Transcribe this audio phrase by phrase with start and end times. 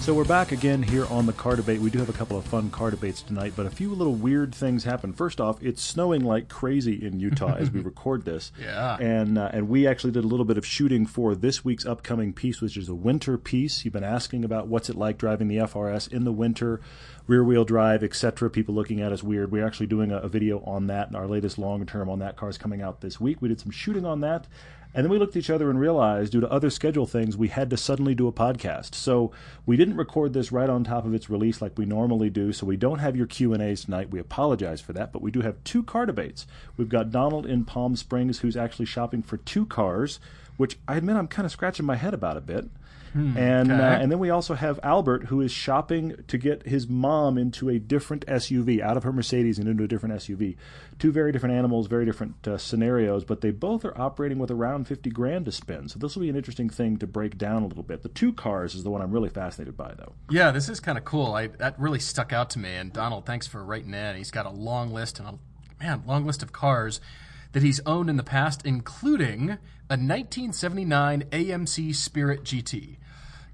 [0.00, 1.80] So we're back again here on the car debate.
[1.80, 4.54] We do have a couple of fun car debates tonight, but a few little weird
[4.54, 5.12] things happen.
[5.12, 8.50] First off, it's snowing like crazy in Utah as we record this.
[8.58, 8.96] Yeah.
[8.96, 12.32] And uh, and we actually did a little bit of shooting for this week's upcoming
[12.32, 13.84] piece, which is a winter piece.
[13.84, 16.80] You've been asking about what's it like driving the FRS in the winter,
[17.26, 18.48] rear wheel drive, etc.
[18.48, 19.52] People looking at us weird.
[19.52, 22.36] We're actually doing a, a video on that, and our latest long term on that
[22.36, 23.42] car is coming out this week.
[23.42, 24.46] We did some shooting on that.
[24.94, 27.48] And then we looked at each other and realized, due to other schedule things, we
[27.48, 28.94] had to suddenly do a podcast.
[28.94, 29.30] So
[29.66, 32.52] we didn't record this right on top of its release like we normally do.
[32.52, 34.10] So we don't have your Q and A's tonight.
[34.10, 36.46] We apologize for that, but we do have two car debates.
[36.76, 40.20] We've got Donald in Palm Springs who's actually shopping for two cars,
[40.58, 42.66] which I admit I'm kind of scratching my head about a bit.
[43.12, 43.80] Hmm, and okay.
[43.80, 47.70] uh, and then we also have Albert who is shopping to get his mom into
[47.70, 50.56] a different SUV out of her Mercedes and into a different SUV.
[50.98, 54.86] Two very different animals, very different uh, scenarios, but they both are operating with around
[54.86, 55.90] 50 grand to spend.
[55.90, 58.02] So this will be an interesting thing to break down a little bit.
[58.02, 60.12] The two cars is the one I'm really fascinated by though.
[60.28, 61.32] Yeah, this is kind of cool.
[61.32, 62.74] I, that really stuck out to me.
[62.74, 64.16] And Donald, thanks for writing in.
[64.16, 65.38] He's got a long list and a
[65.80, 67.00] man long list of cars
[67.52, 69.56] that he's owned in the past, including
[69.90, 72.96] a 1979 AMC Spirit GT.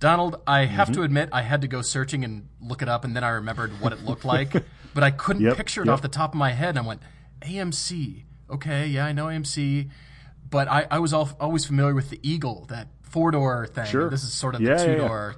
[0.00, 0.94] Donald, I have Mm-hmm.
[0.94, 3.80] to admit, I had to go searching and look it up, and then I remembered
[3.80, 4.52] what it looked like,
[4.94, 5.94] but I couldn't Yep, picture it yep.
[5.94, 6.70] off the top of my head.
[6.70, 7.00] And I went,
[7.42, 8.24] AMC.
[8.50, 9.88] Okay, yeah, I know AMC,
[10.50, 13.86] but I, I was al- always familiar with the Eagle, that four door thing.
[13.86, 14.10] Sure.
[14.10, 15.08] This is sort of Yeah, the yeah, two yeah.
[15.08, 15.36] door.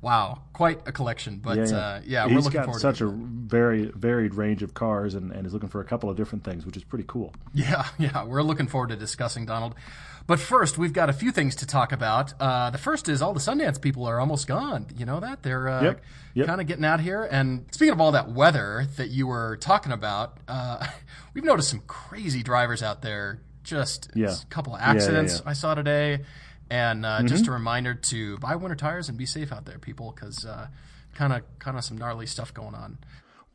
[0.00, 1.38] Wow, quite a collection.
[1.38, 4.74] But yeah, uh, yeah we're He's looking got such to a very varied range of
[4.74, 7.32] cars and, and is looking for a couple of different things, which is pretty cool.
[7.54, 9.74] Yeah, yeah, we're looking forward to discussing Donald.
[10.26, 12.32] But first, we've got a few things to talk about.
[12.40, 14.86] Uh, the first is all the Sundance people are almost gone.
[14.96, 16.00] You know that they're uh, Yep,
[16.34, 16.46] yep.
[16.46, 17.24] kind of getting out here.
[17.30, 20.86] And speaking of all that weather that you were talking about, uh,
[21.34, 23.40] we've noticed some crazy drivers out there.
[23.64, 24.32] Just Yeah.
[24.42, 25.50] a couple of Yeah, yeah, accidents yeah.
[25.50, 26.20] I saw today,
[26.70, 27.26] and uh, Mm-hmm.
[27.26, 30.46] just a reminder to buy winter tires and be safe out there, people, because
[31.14, 32.98] kind of kind of some gnarly stuff going on.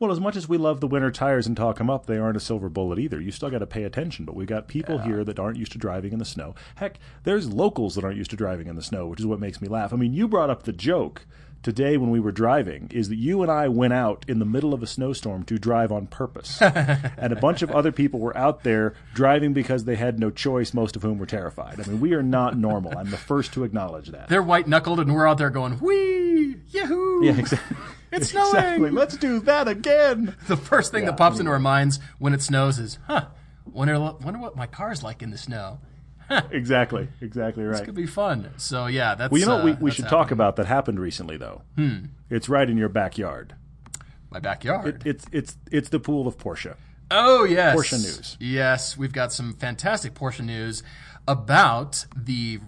[0.00, 2.38] Well, as much as we love the winter tires and talk them up, they aren't
[2.38, 3.20] a silver bullet either.
[3.20, 4.24] You still got to pay attention.
[4.24, 6.54] But we got people here that aren't used to driving in the snow.
[6.76, 9.60] Heck, there's locals that aren't used to driving in the snow, which is what makes
[9.60, 9.92] me laugh.
[9.92, 11.26] I mean, you brought up the joke
[11.62, 14.72] today when we were driving is that you and I went out in the middle
[14.72, 16.62] of a snowstorm to drive on purpose.
[16.62, 20.72] and a bunch of other people were out there driving because they had no choice,
[20.72, 21.78] most of whom were terrified.
[21.78, 22.96] I mean, we are not normal.
[22.96, 24.30] I'm the first to acknowledge that.
[24.30, 27.76] They're white knuckled, and we're out there going, "Wee, yahoo!" yeah, exactly.
[28.12, 28.48] It's snowing.
[28.48, 28.90] Exactly.
[28.90, 30.34] Let's do that again.
[30.48, 33.26] the first thing that pops into our minds when it snows is, huh,
[33.64, 35.78] wonder, wonder what my car's like in the snow.
[36.52, 37.08] Exactly.
[37.20, 37.72] Exactly right.
[37.78, 38.50] This could be fun.
[38.56, 39.32] So yeah, that's.
[39.32, 41.62] Well, you know what we, uh, we that's should talk about that happened recently, though.
[41.74, 42.04] Hmm.
[42.28, 43.56] It's right in your backyard.
[44.30, 45.02] My backyard.
[45.04, 46.76] It's it's it's the pool of Porsche.
[47.10, 47.76] oh yes.
[47.76, 48.36] Porsche news.
[48.38, 50.84] Yes, we've got some fantastic Porsche news
[51.26, 52.60] about the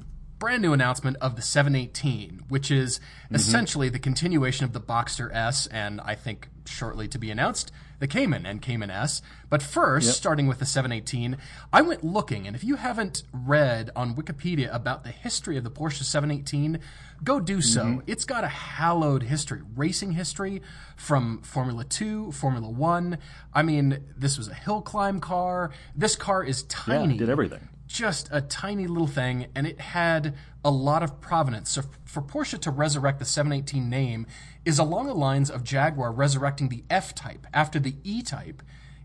[0.42, 3.36] brand new announcement of the 718, which is Mm-hmm.
[3.36, 7.70] essentially the continuation of the Boxster S, and I think shortly to be announced
[8.00, 9.22] the Cayman and Cayman S.
[9.48, 11.36] But first, starting with the 718,
[11.72, 15.70] I went looking, and if you haven't read on Wikipedia about the history of the
[15.70, 16.80] Porsche 718,
[17.24, 17.84] go do so.
[17.84, 18.00] Mm-hmm.
[18.08, 20.60] It's got a hallowed history, racing history
[20.96, 23.16] from Formula 2, Formula 1.
[23.54, 25.70] I mean, this was a hill climb car.
[25.94, 27.68] This car is Yeah, tiny did everything.
[27.92, 31.70] Just a tiny little thing, and it had a lot of provenance.
[31.70, 34.26] So for Porsche to resurrect the 718 name
[34.64, 38.62] is along the lines of Jaguar resurrecting the F type after the E type.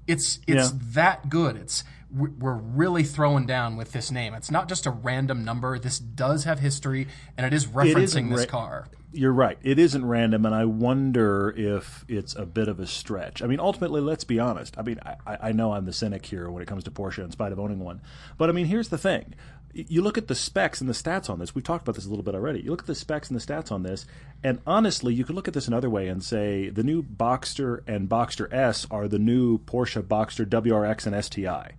[0.07, 0.77] It's it's Yeah.
[0.93, 1.57] that good.
[1.57, 4.33] It's we- we're really throwing down with this name.
[4.33, 5.77] It's not just a random number.
[5.77, 8.87] This does have history, and it is referencing isn't this car.
[9.13, 9.57] You're right.
[9.63, 13.41] It isn't random, and I wonder if it's a bit of a stretch.
[13.41, 14.77] I mean, ultimately, let's be honest.
[14.77, 17.31] I mean, I, I know I'm the cynic here when it comes to Porsche, in
[17.31, 18.01] spite of owning one.
[18.37, 19.33] But I mean, here's the thing:
[19.73, 21.53] you look at the specs and the stats on this.
[21.53, 22.61] We've talked about this a little bit already.
[22.61, 24.05] You look at the specs and the stats on this,
[24.43, 28.09] and honestly, you could look at this another way and say the new Boxster and
[28.09, 31.75] Boxster S are the new Porsche Boxster WRX and STI.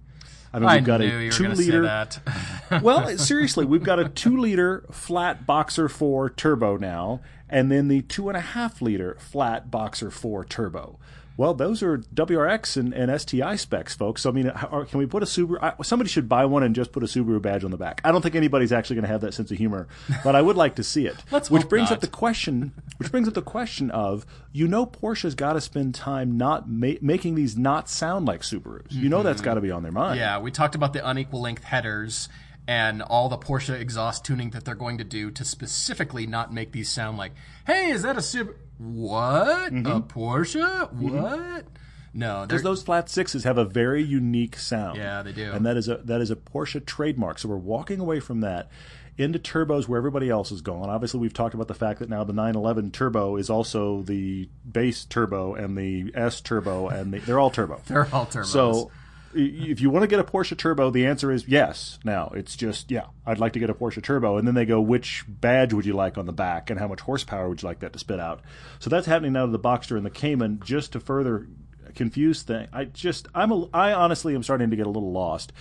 [0.64, 2.20] I mean, we've got a two going to say liter that.
[2.82, 8.02] well, seriously, we've got a two liter flat Boxer 4 turbo now, and then the
[8.02, 10.98] two and a half liter flat Boxer 4 turbo.
[11.38, 14.22] Well, those are WRX and, and STI specs, folks.
[14.22, 15.58] So, I mean, how, can we put a Subaru?
[15.62, 18.00] I, somebody should buy one and just put a Subaru badge on the back.
[18.02, 19.86] I don't think anybody's actually going to have that sense of humor,
[20.24, 21.14] but I would like to see it.
[21.30, 21.98] Let's which brings not.
[21.98, 22.72] up the question.
[22.96, 26.94] Which brings up the question of you know Porsche's got to spend time not ma-
[27.00, 28.90] making these not sound like Subarus.
[28.90, 29.44] You know that's mm-hmm.
[29.44, 30.18] got to be on their mind.
[30.18, 32.28] Yeah, we talked about the unequal length headers
[32.68, 36.70] and all the Porsche exhaust tuning that they're going to do to specifically not make
[36.70, 37.32] these sound like,
[37.66, 38.50] "Hey, is that a Sub?
[38.76, 39.86] What Mm-hmm.
[39.86, 40.92] a Porsche?
[40.92, 41.66] What?
[42.14, 44.96] No, Because those flat sixes have a very unique sound.
[44.98, 45.52] Yeah, they do.
[45.52, 47.38] And that is a that is a Porsche trademark.
[47.38, 48.70] So we're walking away from that
[49.16, 50.88] into turbos where everybody else is going.
[50.90, 55.04] Obviously, we've talked about the fact that now the 911 turbo is also the base
[55.04, 57.80] turbo and the S turbo, and the, they're all turbo.
[57.86, 58.46] they're all turbos.
[58.46, 58.90] So
[59.34, 61.98] if you want to get a Porsche turbo, the answer is yes.
[62.04, 64.80] Now it's just yeah, I'd like to get a Porsche turbo, and then they go,
[64.80, 67.80] which badge would you like on the back, and how much horsepower would you like
[67.80, 68.40] that to spit out?
[68.78, 71.46] So that's happening now to the Boxster and the Cayman, just to further
[71.94, 72.68] confuse thing.
[72.72, 75.52] I just I'm a, I honestly am starting to get a little lost,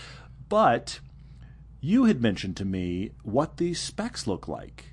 [0.50, 1.00] but
[1.80, 4.86] you had mentioned to me what these specs look like,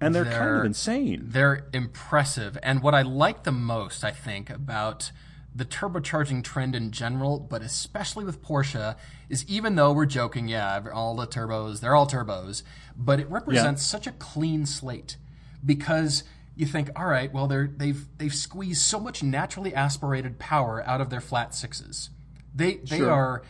[0.00, 1.24] and they're, kind of insane.
[1.26, 2.58] They're impressive.
[2.62, 5.12] And what I like the most, I think, about
[5.54, 8.96] the turbocharging trend in general, but especially with Porsche,
[9.28, 12.62] is even though we're joking, yeah, all the turbos, they're all turbos,
[12.96, 15.16] but it represents such a clean slate
[15.64, 16.24] because
[16.56, 21.00] you think, all right, well, they're, they've they've squeezed so much naturally aspirated power out
[21.00, 22.10] of their flat sixes.
[22.54, 23.10] They they Sure.
[23.10, 23.42] are.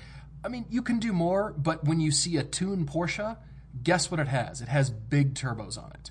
[0.45, 3.37] I mean, you can do more, but when you see a tuned Porsche,
[3.83, 4.61] guess what it has?
[4.61, 6.11] It has big turbos on it.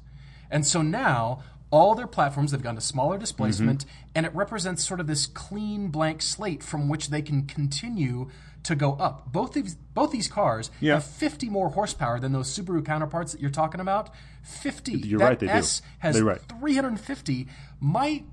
[0.49, 5.00] And so now all their platforms they've gone to smaller displacement and it represents sort
[5.00, 8.29] of this clean blank slate from which they can continue
[8.63, 9.31] to go up.
[9.31, 10.95] Both these both these cars Yeah.
[10.95, 14.09] have 50 more horsepower than those Subaru counterparts that you're talking about.
[14.44, 14.91] 50.
[15.00, 15.53] You're that right, they do.
[15.53, 16.41] S has They're right.
[16.59, 17.47] 350.
[17.79, 18.24] My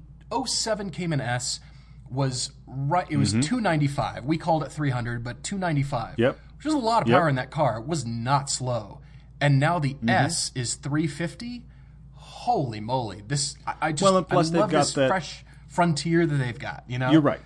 [0.47, 1.61] 07 Cayman S
[2.11, 4.25] was right it was 295.
[4.25, 6.13] We called it 300, but 295.
[6.13, 6.23] Mm-hmm.
[6.23, 6.39] Yep.
[6.57, 7.15] Which is a lot of Yep.
[7.15, 7.21] Mm-hmm.
[7.21, 7.79] power in that car.
[7.79, 9.01] It was not slow.
[9.41, 11.65] And now the S is 350.
[12.39, 13.23] Holy moly!
[13.27, 16.25] This I, I just Well, and plus I they've love got this that- fresh frontier
[16.27, 16.85] that they've got.
[16.89, 17.41] You know, You're right.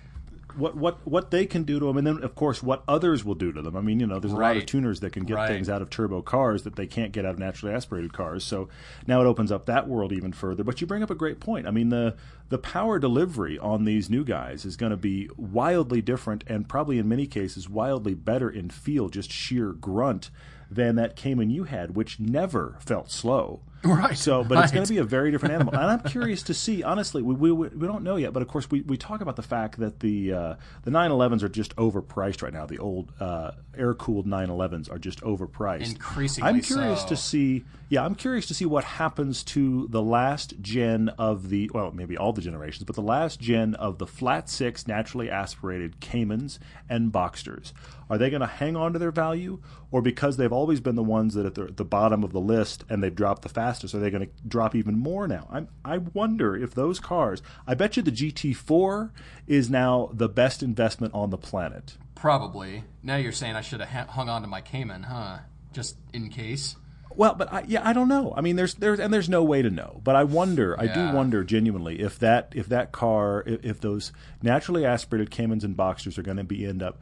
[0.55, 3.33] What what what they can do to them, and then of course what others will
[3.33, 3.75] do to them.
[3.75, 5.47] I mean, you know, there's a lot of tuners that can get Right.
[5.47, 8.43] things out of turbo cars that they can't get out of naturally aspirated cars.
[8.43, 8.69] So
[9.07, 10.63] now it opens up that world even further.
[10.63, 11.65] But you bring up a great point.
[11.67, 12.15] I mean, the
[12.49, 16.99] the power delivery on these new guys is going to be wildly different, and probably
[16.99, 20.29] in many cases wildly better in feel, just sheer grunt,
[20.69, 23.61] than that Cayman you had, which never felt slow.
[23.93, 25.73] Right, So, but it's going to be a very different animal.
[25.73, 26.83] and I'm curious to see.
[26.83, 29.41] Honestly, we, we we don't know yet, but of course we, we talk about the
[29.41, 32.65] fact that the uh, the 911s are just overpriced right now.
[32.65, 35.91] The old uh, air cooled 911s are just overpriced.
[35.91, 37.07] Increasingly I'm curious so.
[37.09, 37.65] to see.
[37.89, 42.17] Yeah, I'm curious to see what happens to the last gen of the well, maybe
[42.17, 46.57] all the generations, but the last gen of the flat six naturally aspirated Caymans
[46.89, 47.73] and Boxsters.
[48.09, 49.59] Are they going to hang on to their value,
[49.91, 52.39] or because they've always been the ones that are at the, the bottom of the
[52.39, 55.47] list and they've dropped the fastest, are they going to drop even more now?
[55.51, 57.41] I'm, I wonder if those cars.
[57.65, 59.09] I bet you the GT4
[59.47, 61.97] is now the best investment on the planet.
[62.15, 62.83] probably.
[63.01, 65.39] Now you're saying I should have hung on to my Cayman, huh?
[65.73, 66.75] Just in case.
[67.15, 68.33] Well, but I, yeah, I don't know.
[68.35, 70.01] I mean, there's there's and there's no way to know.
[70.03, 70.79] But I wonder.
[70.79, 74.11] I do wonder genuinely if that if that car if, if those
[74.41, 76.99] naturally aspirated Caymans and Boxers are going to be end up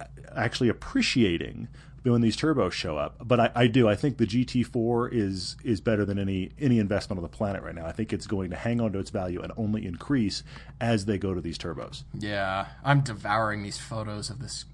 [0.00, 0.04] uh,
[0.34, 1.68] actually appreciating
[2.02, 3.16] when these turbos show up.
[3.22, 3.88] But I, I do.
[3.88, 7.74] I think the GT4 is is better than any any investment on the planet right
[7.74, 7.86] now.
[7.86, 10.42] I think it's going to hang on to its value and only increase
[10.80, 12.04] as they go to these turbos.
[12.18, 14.64] Yeah, I'm devouring these photos of this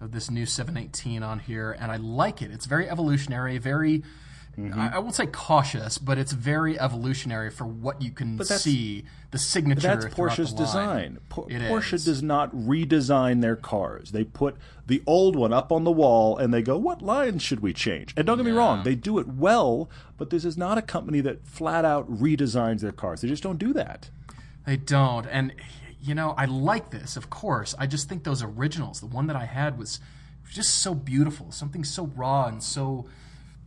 [0.00, 2.50] of this new 718 on here, and I like it.
[2.50, 4.02] It's very evolutionary, very.
[4.58, 4.78] Mm-hmm.
[4.78, 9.04] I, I won't say cautious, but it's very evolutionary for what you can see.
[9.30, 9.80] The signature.
[9.80, 11.18] That's Porsche's design.
[11.28, 12.04] Po- Porsche is.
[12.04, 14.12] does not redesign their cars.
[14.12, 14.56] They put
[14.86, 18.14] the old one up on the wall and they go, "What lines should we change?"
[18.16, 21.20] And don't get me wrong, they do it well, but this is not a company
[21.22, 23.22] that flat out redesigns their cars.
[23.22, 24.08] They just don't do that.
[24.66, 25.26] They don't.
[25.26, 25.52] And,
[26.00, 27.74] you know, I like this, of course.
[27.78, 30.00] I just think those originals, the one that I had was
[30.50, 33.06] just so beautiful, something so raw and so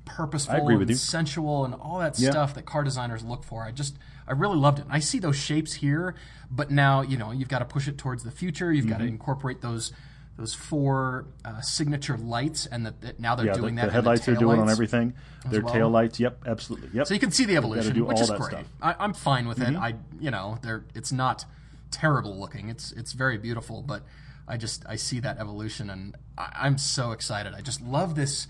[0.08, 0.96] purposeful and you.
[0.96, 2.32] sensual and all that Yeah.
[2.32, 3.64] stuff that car designers look for.
[3.64, 3.98] I just,
[4.28, 4.86] I really loved it.
[4.86, 6.16] And I see those shapes here,
[6.50, 8.72] but now, you know, you've got to push it towards the future.
[8.74, 8.92] You've Mm-hmm.
[8.94, 9.92] got to incorporate those.
[10.40, 13.88] Those four uh, signature lights, and that that now they're Yeah, the, doing the that.
[13.88, 15.16] in headlights they're doing on everything.
[15.50, 15.74] Their well.
[15.74, 17.08] tail lights, yep, absolutely, yep.
[17.08, 18.52] So you can see the evolution, which all is that great.
[18.52, 18.62] stuff.
[18.66, 18.86] Mm-hmm.
[18.86, 19.76] I, I'm fine with it.
[19.76, 21.46] I, you know, they're, it's not
[21.90, 22.70] terrible looking.
[22.70, 24.04] It's it's very beautiful, but
[24.48, 27.56] I just I see that evolution, and I, I'm so excited.
[27.56, 28.46] I just love this.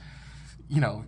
[0.67, 1.05] You know,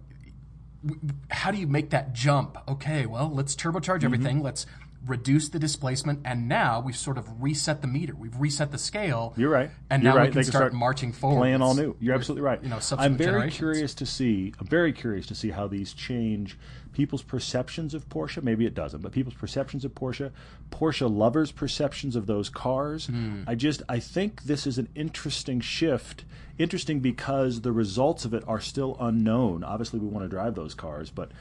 [1.30, 2.58] how do you make that jump?
[2.68, 4.06] Okay, well, let's turbocharge Mm-hmm.
[4.06, 4.42] everything.
[4.44, 4.66] Let's
[5.06, 8.16] reduced the displacement, and now we've sort of reset the meter.
[8.16, 9.34] We've reset the scale.
[9.38, 9.72] You're right.
[9.90, 10.26] And You're now right.
[10.28, 11.40] we can They start, marching forward.
[11.40, 11.96] Playing all new.
[12.00, 12.62] You're absolutely right.
[12.62, 14.54] you know, I'm very curious to see.
[14.60, 16.58] I'm very curious to see how these change
[16.92, 18.44] people's perceptions of Porsche.
[18.44, 20.32] Maybe it doesn't, but people's perceptions of Porsche,
[20.70, 23.08] Porsche lovers' perceptions of those cars.
[23.08, 23.44] Hmm.
[23.48, 26.26] I just I think this is an interesting shift.
[26.58, 29.64] Interesting because the results of it are still unknown.
[29.64, 31.32] Obviously, we want to drive those cars, but.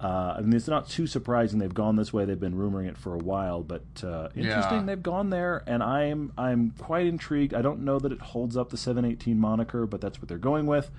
[0.00, 2.24] Uh, I mean, it's not too surprising they've gone this way.
[2.24, 4.84] They've been rumoring it for a while, but uh, interesting Yeah.
[4.86, 7.52] they've gone there, and I'm I'm quite intrigued.
[7.52, 10.66] I don't know that it holds up the 718 moniker, but that's what they're going
[10.66, 10.90] with.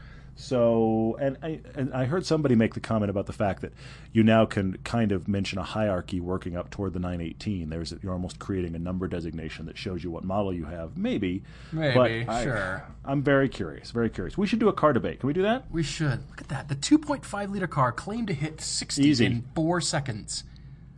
[0.41, 3.73] So, and I and I heard somebody make the comment about the fact that
[4.13, 7.69] you now can kind of mention a hierarchy working up toward the 918.
[7.69, 10.95] There's you're almost creating a number designation that shows you what model you have.
[10.95, 11.43] Maybe,
[11.73, 11.93] Maybe,
[12.23, 12.83] but I- sure.
[13.03, 14.37] I'm very curious, very curious.
[14.37, 15.19] We should do a car debate.
[15.19, 15.65] Can we do that?
[15.71, 16.21] We should.
[16.29, 16.69] Look at that.
[16.69, 19.25] The 2.5 liter car claimed to hit 60 Easy.
[19.25, 20.45] in four seconds.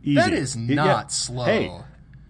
[0.04, 0.14] Easy.
[0.14, 0.76] That is Yeah.
[0.76, 1.46] not slow.
[1.46, 1.72] Hey,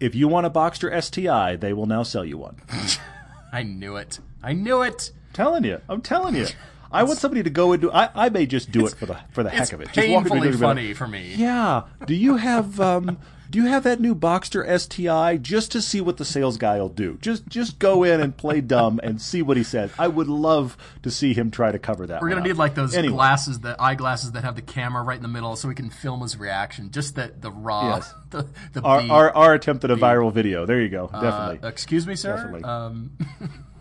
[0.01, 2.57] if you want a Boxster STI, they will now sell you one.
[3.53, 4.19] I knew it.
[4.43, 5.13] I knew it.
[5.15, 5.81] I'm telling you.
[5.91, 6.47] I'm telling you.
[6.93, 7.91] I want somebody to go into.
[7.93, 9.93] I, I may just do it for the for the heck of it.
[9.93, 11.35] Just walk into painfully the door and be funny like, for me.
[11.37, 11.83] Yeah.
[12.07, 13.19] Do you have um
[13.51, 16.89] Do you have that new Boxster STI just to see what the sales guy will
[16.89, 17.19] do?
[17.21, 19.91] Just just go in and play dumb and see what he says.
[19.99, 22.23] I would love to see him try to cover that.
[22.23, 22.57] We're gonna need up.
[22.59, 23.15] like those Anyway.
[23.15, 26.23] glasses, the eyeglasses that have the camera right in the middle, so we can film
[26.23, 26.91] his reaction.
[26.91, 28.15] Just the the raw, Yes.
[28.31, 29.11] the the Our, beat.
[29.11, 30.65] our our attempt at a viral video.
[30.65, 31.09] There you go.
[31.13, 31.61] Definitely.
[31.63, 32.37] Uh, excuse me, sir.
[32.37, 32.65] Definitely.
[32.65, 33.13] Um,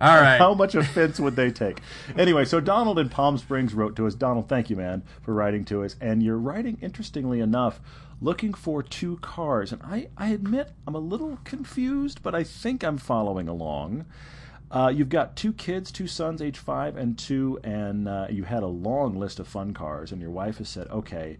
[0.00, 0.38] all right.
[0.38, 1.80] How much offense would they take?
[2.16, 4.14] Anyway, so Donald in Palm Springs wrote to us.
[4.14, 5.96] Donald, thank you, man, for writing to us.
[6.00, 7.80] And you're writing, interestingly enough,
[8.20, 9.72] looking for two cars.
[9.72, 14.06] And I, I admit I'm a little confused, but I think I'm following along.
[14.70, 18.62] Uh, you've got two kids, two sons, age five and two, and uh, you had
[18.62, 20.12] a long list of fun cars.
[20.12, 21.38] And your wife has said, okay,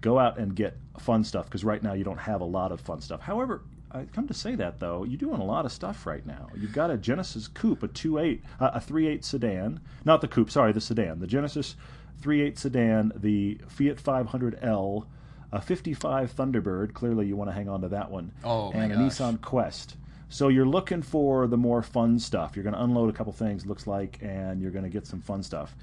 [0.00, 2.80] go out and get fun stuff because right now you don't have a lot of
[2.80, 3.20] fun stuff.
[3.20, 6.48] However, I come to say that though, you're doing a lot of stuff right now.
[6.56, 10.72] You've got a Genesis Coupe, a 2.8, uh, a 3.8 sedan, not the coupe, sorry,
[10.72, 11.76] the sedan, the Genesis
[12.22, 15.06] three eight sedan, the Fiat 500L,
[15.50, 16.94] a 55 Thunderbird.
[16.94, 18.32] Clearly, you want to hang on to that one.
[18.44, 19.18] Oh, and a gosh.
[19.18, 19.96] Nissan Quest.
[20.28, 22.56] So you're looking for the more fun stuff.
[22.56, 25.20] You're going to unload a couple things, looks like, and you're going to get some
[25.20, 25.76] fun stuff.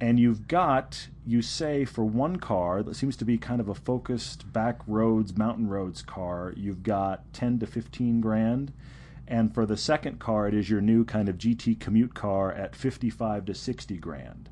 [0.00, 3.74] And you've got, you say, for one car that seems to be kind of a
[3.74, 8.72] focused back roads, mountain roads car, you've got 10 to 15 grand.
[9.28, 12.74] And for the second car, it is your new kind of GT commute car at
[12.74, 14.48] 55 to 60 grand.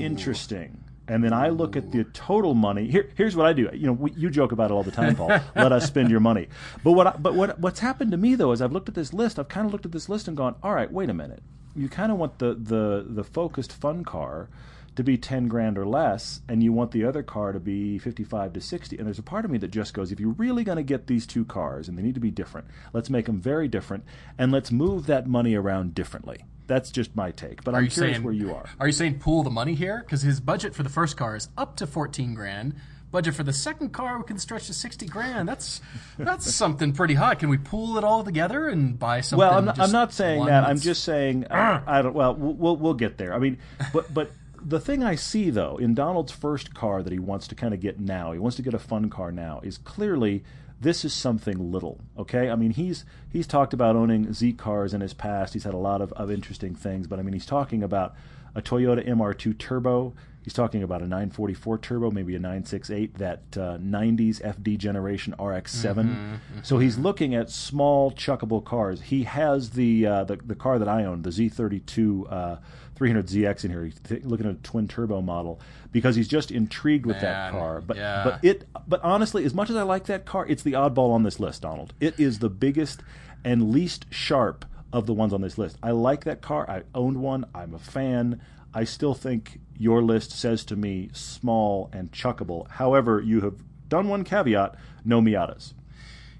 [0.00, 0.82] Interesting.
[1.08, 2.88] And then I look at the total money.
[2.88, 3.70] Here, here's what I do.
[3.72, 5.28] You know, we, you joke about it all the time, Paul.
[5.56, 6.48] Let us spend your money.
[6.82, 7.06] But what?
[7.06, 7.60] I, but what?
[7.60, 9.38] What's happened to me though is I've looked at this list.
[9.38, 11.44] I've kind of looked at this list and gone, all right, wait a minute.
[11.76, 14.48] You kind of want the the the focused fun car
[14.96, 18.52] to be ten grand or less, and you want the other car to be fifty-five
[18.54, 18.96] to sixty.
[18.96, 21.06] And there's a part of me that just goes, if you're really going to get
[21.06, 24.04] these two cars, and they need to be different, let's make them very different,
[24.38, 26.44] and let's move that money around differently.
[26.66, 27.62] That's just my take.
[27.62, 28.68] But Are I'm you curious saying where you are.
[28.80, 30.02] Are you saying pool the money here?
[30.04, 32.74] Because his budget for the first car is up to 14 grand.
[33.16, 35.48] Budget for the second car we can stretch to 60 grand.
[35.48, 35.80] That's
[36.18, 37.38] that's something pretty hot.
[37.38, 39.38] Can we pool it all together and buy something?
[39.38, 40.64] Well, I'm not, I'm not saying that.
[40.64, 42.12] I'm just saying I, uh, I don't.
[42.14, 43.32] Well, we'll we'll- we'll get there.
[43.32, 43.56] I mean,
[43.94, 44.32] but but
[44.62, 47.80] the thing I see though in Donald's first car that he wants to kind of
[47.80, 50.44] get now, he wants to get a fun car now, is clearly
[50.78, 51.98] this is something little.
[52.18, 55.54] Okay, I mean he's he's talked about owning Z cars in his past.
[55.54, 58.14] He's had a lot of, of interesting things, but I mean he's talking about
[58.54, 60.12] a Toyota MR2 Turbo.
[60.46, 66.38] He's talking about a 944 turbo, maybe a 968, that uh, 90s FD generation RX-7.
[66.62, 69.00] So he's looking at small, chuckable cars.
[69.00, 72.56] He has the uh, the, the car that I own, the Z32 uh,
[72.96, 73.84] 300ZX in here.
[73.86, 75.60] He's th- looking at a twin turbo model
[75.90, 77.80] because he's just intrigued with that car.
[77.80, 78.22] But yeah.
[78.22, 81.24] but it but honestly, as much as I like that car, it's the oddball on
[81.24, 81.92] this list, Donald.
[81.98, 83.02] It is the biggest
[83.44, 85.76] and least sharp of the ones on this list.
[85.82, 86.70] I like that car.
[86.70, 87.46] I owned one.
[87.52, 88.40] I'm a fan.
[88.76, 92.68] I still think your list says to me small and chuckable.
[92.68, 93.54] However, you have
[93.88, 95.72] done one caveat: no Miatas.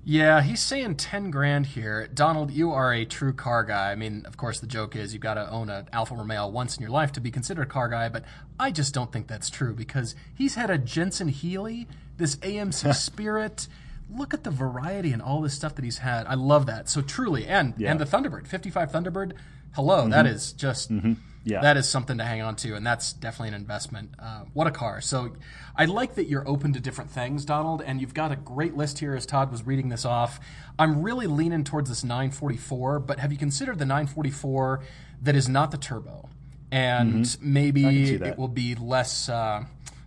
[0.05, 2.07] Yeah, he's saying 10 grand here.
[2.07, 3.91] Donald, you are a true car guy.
[3.91, 6.77] I mean, of course, the joke is you've got to own an Alfa Romeo once
[6.77, 8.23] in your life to be considered a car guy, but
[8.61, 11.89] I just don't think that's true because he's had a Jensen Healey,
[12.19, 13.67] this AMC Spirit.
[14.09, 16.27] Look at the variety and all this stuff that he's had.
[16.29, 16.89] I love that.
[16.89, 17.91] So truly, and Yeah.
[17.91, 19.33] and the Thunderbird, 55 Thunderbird.
[19.73, 20.35] Hello, that mm-hmm.
[20.35, 21.15] is just mm-hmm.
[21.47, 21.61] Yeah.
[21.63, 24.11] that is something to hang on to, and that's definitely an investment.
[24.19, 25.01] Uh, what a car!
[25.01, 25.37] So,
[25.77, 28.99] I like that you're open to different things, Donald, and you've got a great list
[28.99, 29.15] here.
[29.15, 30.41] As Todd was reading this off,
[30.79, 32.99] I'm really leaning towards this 944.
[32.99, 34.83] But have you considered the 944
[35.23, 36.29] that is not the turbo,
[36.73, 37.53] and Mm-hmm.
[37.53, 38.29] Maybe can see that.
[38.31, 39.29] it will be less.
[39.29, 39.65] Uh,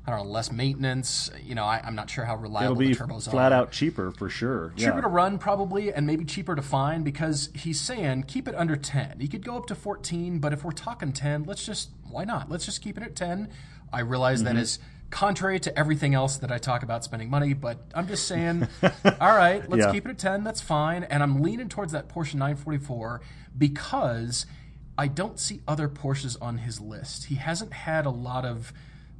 [0.08, 1.30] I don't know, less maintenance.
[1.44, 3.32] You know, I, am not sure how reliable It'll be the turbos are.
[3.32, 3.56] flat are.
[3.62, 4.74] out cheaper for sure.
[4.76, 5.02] Cheaper yeah.
[5.02, 9.20] to run probably, and maybe cheaper to find because he's saying keep it under 10.
[9.20, 12.50] He could go up to 14, but if we're talking 10, let's just why not?
[12.50, 13.50] Let's just keep it at 10.
[13.94, 14.56] I realize Mm-hmm.
[14.56, 14.80] that is
[15.12, 18.68] contrary to everything else that I talk about spending money, but I'm just saying,
[19.20, 19.92] all right, let's Yeah.
[19.92, 20.44] keep it at 10.
[20.44, 21.04] That's fine.
[21.04, 23.22] And I'm leaning towards that Porsche 944
[23.58, 24.46] because
[24.98, 27.26] I don't see other Porsches on his list.
[27.26, 28.72] He hasn't had a lot of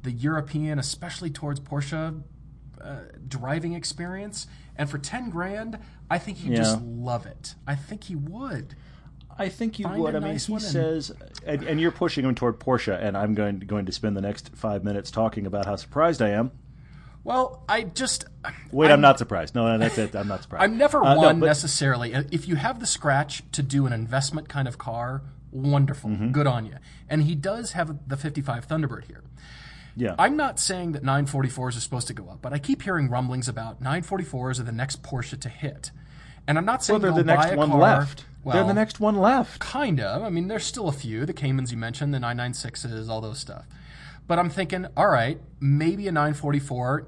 [0.02, 2.22] the European, especially towards Porsche
[2.80, 2.94] uh,
[3.28, 4.46] driving experience.
[4.76, 5.78] And for 10 grand,
[6.10, 7.54] I think he'd just love it.
[7.66, 8.74] I think he would.
[9.38, 10.14] I think you Find would.
[10.16, 11.12] I mean, nice he and- says,
[11.46, 14.50] and, and you're pushing him toward Porsche, and I'm going going to spend the next
[14.54, 16.50] five minutes talking about how surprised I am.
[17.24, 18.24] Well, I just.
[18.72, 19.54] Wait, I'm, not surprised.
[19.54, 20.14] No, that's it.
[20.16, 20.62] I'm not surprised.
[20.64, 22.12] I'm never Uh, no, one but- necessarily.
[22.30, 26.32] If you have the scratch to do an investment kind of car, wonderful, Mm-hmm.
[26.32, 26.76] good on you.
[27.08, 29.22] And he does have the 55 Thunderbird here.
[30.00, 33.08] Yeah, I'm not saying that 944s are supposed to go up, but I keep hearing
[33.10, 35.90] rumblings about 944s are the next Porsche to hit.
[36.48, 38.24] And I'm not well, saying they're they'll the next one car- left.
[38.42, 39.60] Well, they're the next one left.
[39.60, 40.22] Kind of.
[40.22, 41.26] I mean, there's still a few.
[41.26, 43.66] The Caymans you mentioned, the 996s, all those stuff.
[44.26, 47.06] But I'm thinking, all right, maybe a 944.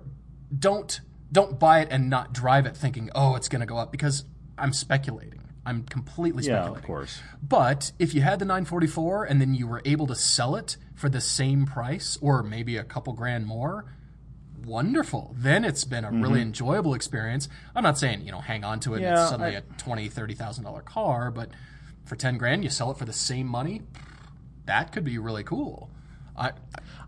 [0.58, 1.00] Don't
[1.32, 4.26] don't buy it and not drive it thinking, oh, it's going to go up because
[4.58, 5.40] I'm speculating.
[5.64, 6.76] I'm completely Yeah, speculating.
[6.78, 7.20] of course.
[7.42, 11.08] But if you had the 944 and then you were able to sell it for
[11.08, 13.84] the same price or maybe a couple grand more,
[14.64, 15.34] wonderful.
[15.38, 17.48] Then it's been a really enjoyable experience.
[17.74, 19.14] I'm not saying, you know, hang on to it and Mm-hmm.
[19.14, 21.50] Yeah, it's suddenly I- a twenty, thirty thousand dollar car, but
[22.04, 23.82] for ten grand you sell it for the same money,
[24.66, 25.90] that could be really cool.
[26.36, 26.52] I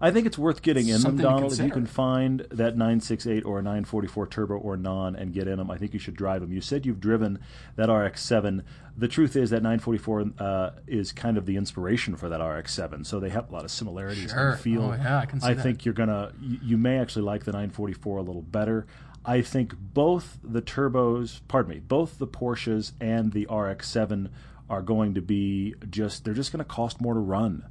[0.00, 1.52] I think it's worth getting in them, Something Donald.
[1.52, 5.58] If you can find that 968 or a 944 turbo or non and get in
[5.58, 6.52] them, I think you should drive them.
[6.52, 7.38] You said you've driven
[7.76, 8.62] that RX-7.
[8.96, 13.18] The truth is that 944 uh, is kind of the inspiration for that RX-7, so
[13.20, 14.52] they have a lot of similarities Sure.
[14.52, 14.82] in feel.
[14.82, 15.62] Oh, yeah, I can see I that.
[15.62, 16.32] think you're gonna.
[16.40, 18.86] You, you may actually like the 944 a little better.
[19.26, 24.28] I think both the turbos, pardon me, both the Porsches and the RX-7
[24.68, 26.24] are going to be just.
[26.24, 27.64] They're just going to cost more to run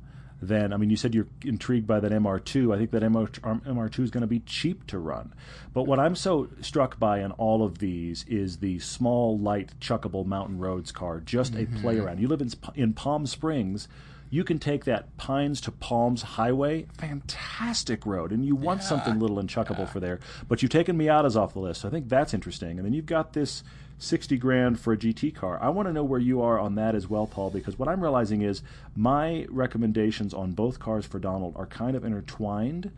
[0.44, 2.74] than I mean, you said you're intrigued by that MR2.
[2.74, 5.34] I think that MR, MR2 um, is going to be cheap to run.
[5.74, 10.26] But what I'm so struck by in all of these is the small, light, chuckable
[10.26, 11.82] mountain roads car, just a mm-hmm.
[11.82, 12.20] play around.
[12.20, 13.88] You live in in Palm Springs.
[14.34, 19.38] You can take that Pines to Palms highway, fantastic road, and you want something little
[19.38, 20.20] and chuckable for there.
[20.48, 22.80] But you've taken Miatas off the list, so I think that's interesting.
[22.80, 23.64] And then you've got this
[24.00, 25.60] 60 grand for a GT car.
[25.62, 28.02] I want to know where you are on that as well, Paul, because what I'm
[28.02, 28.64] realizing is
[28.96, 32.92] my recommendations on both cars for Donald are kind of intertwined.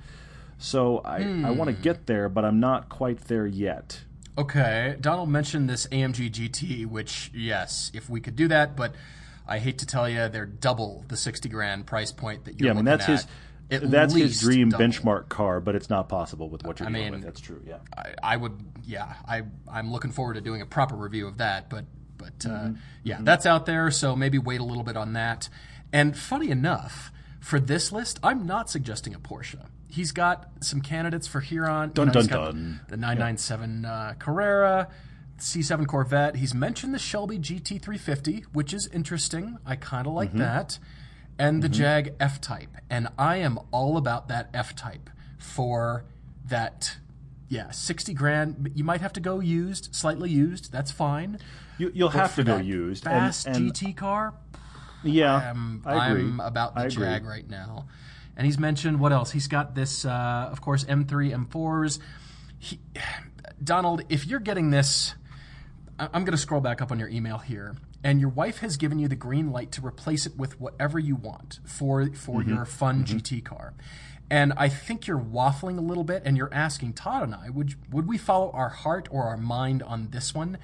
[0.58, 1.82] So I, I want to hmm.
[1.82, 4.06] get there, but I'm not quite there yet.
[4.38, 8.96] Okay, Donald mentioned this AMG GT, which yes, if we could do that, but
[9.48, 12.72] I hate to tell you, they're double the sixty grand price point that you're Yeah,
[12.72, 13.22] I mean that's his
[13.72, 13.84] at.
[13.84, 14.86] At that's his dream double.
[14.86, 17.24] benchmark car, but it's not possible with what you're I dealing mean, with.
[17.24, 17.62] That's true.
[17.66, 17.78] Yeah.
[17.98, 21.70] I, I would, yeah, I I'm looking forward to doing a proper review of that,
[21.70, 21.86] but
[22.18, 22.74] but uh, Mm-hmm.
[23.04, 25.50] yeah, that's out there, so maybe wait a little bit on that.
[25.92, 29.66] And funny enough, for this list, I'm not suggesting a Porsche.
[29.88, 31.92] He's got some candidates for Huron.
[31.94, 32.82] Dun, you know, dun, got dun.
[32.90, 34.90] The 997 uh, Carrera,
[35.40, 36.38] C7 Corvette.
[36.38, 39.58] He's mentioned the Shelby GT350, which is interesting.
[39.66, 40.40] I kind of like Mm-hmm.
[40.40, 40.80] that.
[41.38, 42.70] And the Jag F Type.
[42.90, 46.06] And I am all about that F Type for
[46.48, 46.98] that,
[47.50, 48.72] yeah, 60 grand.
[48.74, 50.72] You might have to go used, slightly used.
[50.72, 51.40] That's fine.
[51.78, 53.04] You, you'll have to go used.
[53.04, 54.34] Fast and, and GT car,
[55.04, 56.22] yeah, I'm, I agree.
[56.22, 57.04] I'm about the I agree.
[57.06, 57.88] Jag right now.
[58.38, 59.32] And he's mentioned what else?
[59.32, 62.00] He's got this, uh, of course, M3, M4s.
[62.60, 62.80] He,
[63.64, 65.25] Donald, if you're getting this, I-
[65.98, 69.00] I'm going to scroll back up on your email here, and your wife has given
[69.00, 72.54] you the green light to replace it with whatever you want for for Mm-hmm.
[72.54, 73.74] your fun GT car.
[74.30, 77.76] And I think you're waffling a little bit, and you're asking Todd and I, would
[77.94, 80.58] would we follow our heart or our mind on this one?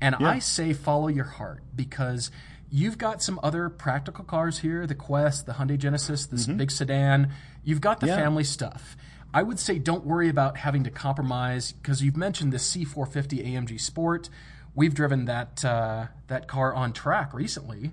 [0.00, 2.30] And I say follow your heart because
[2.70, 7.30] you've got some other practical cars here: the Quest, the Hyundai Genesis, this big sedan.
[7.62, 8.18] You've got the Mm-hmm.
[8.18, 8.24] Yeah.
[8.24, 8.96] family stuff.
[9.32, 13.80] I would say don't worry about having to compromise because you've mentioned the C450 AMG
[13.80, 14.28] Sport.
[14.74, 17.92] We've driven that uh, that car on track recently.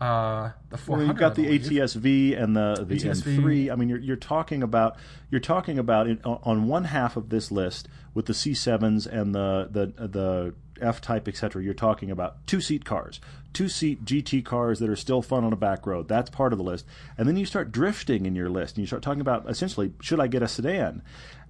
[0.00, 0.88] Uh, the 400.
[0.88, 1.58] Well, you've got the.
[1.58, 3.38] ATSV and the the ATSV.
[3.38, 3.72] M3.
[3.72, 4.96] I mean, you're you're talking about
[5.30, 9.68] you're talking about in, on one half of this list with the C7s and the
[9.70, 11.62] the the F type, etc.
[11.62, 13.20] You're talking about two seat cars,
[13.52, 16.08] two seat GT cars that are still fun on a back road.
[16.08, 16.84] That's part of the list.
[17.16, 20.18] And then you start drifting in your list, and you start talking about essentially, should
[20.18, 21.02] I get a sedan?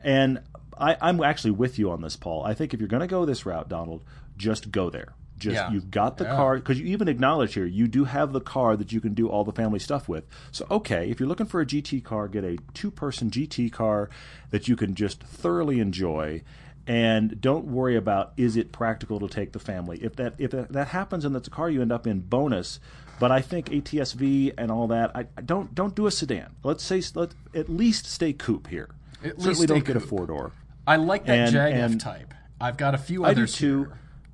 [0.04, 0.40] And
[0.78, 2.44] I, I'm actually with you on this, Paul.
[2.44, 4.02] I think if you're going to go this route, Donald,
[4.36, 5.70] just go there Just Yeah.
[5.72, 6.36] you've got the Yeah.
[6.36, 9.28] car because you even acknowledge here you do have the car that you can do
[9.28, 10.24] all the family stuff with.
[10.52, 14.08] So okay, if you're looking for a GT car, get a two-person GT car
[14.50, 16.42] that you can just thoroughly enjoy.
[16.86, 19.98] And don't worry about is it practical to take the family.
[20.02, 22.78] If that if that, happens and that's a car you end up in, bonus.
[23.20, 26.54] But I think ATSV and all that, I, I don't don't do a sedan.
[26.64, 28.88] Let's say let at least stay coupe here.
[29.24, 30.52] At Certainly don't get a four door.
[30.86, 32.34] I like that And- Jag and- F type.
[32.60, 33.84] I've got a few I do others too.
[33.84, 33.92] here.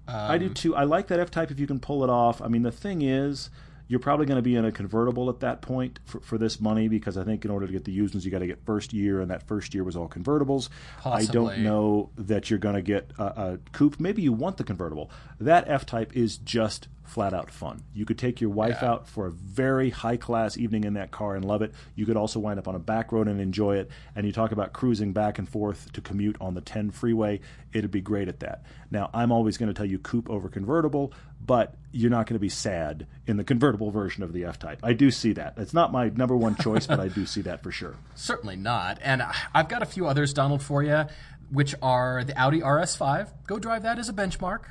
[0.09, 0.75] I Um, do too.
[0.77, 2.41] I like that F type if you can pull it off.
[2.41, 3.51] I mean, the thing is,
[3.89, 6.89] you're probably going to be in a convertible at that point for, for this money
[6.89, 8.93] because I think in order to get the used ones, you got to get first
[8.93, 10.69] year, and that first year was all convertibles.
[11.01, 11.29] Possibly.
[11.29, 13.99] I don't know that you're going to get a, a coupe.
[13.99, 15.11] Maybe you want the convertible.
[15.41, 17.83] That F type is just flat out fun.
[17.95, 18.91] You could take your wife Yeah.
[18.91, 21.73] out for a very high class evening in that car and love it.
[21.95, 23.91] You could also wind up on a back road and enjoy it.
[24.15, 27.41] And you talk about cruising back and forth to commute on the 10 freeway,
[27.73, 28.63] it'd be great at that.
[28.91, 32.41] Now, I'm always going to tell you coupe over convertible, but you're not going to
[32.41, 34.81] be sad in the convertible version of the F Type.
[34.83, 35.55] I do see that.
[35.57, 37.95] It's not my number one choice, but I do see that for sure.
[38.15, 38.99] Certainly not.
[39.03, 39.23] And
[39.55, 41.05] I've got a few others, Donald, for you,
[41.51, 43.29] which are the Audi RS5.
[43.47, 44.65] Go drive that as a benchmark,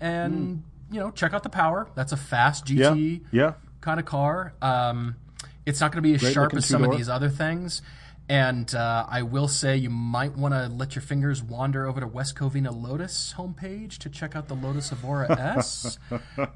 [0.00, 1.88] and you know check out the power.
[1.94, 2.76] That's a fast Hmm.
[2.76, 3.52] Yeah, GT yeah.
[3.80, 4.54] kind of car.
[4.62, 5.16] Um,
[5.66, 7.82] it's not going to be as Great sharp as some of these other things.
[8.26, 12.06] And uh, I will say you might want to let your fingers wander over to
[12.06, 15.98] West Covina Lotus homepage to check out the Lotus Evora S.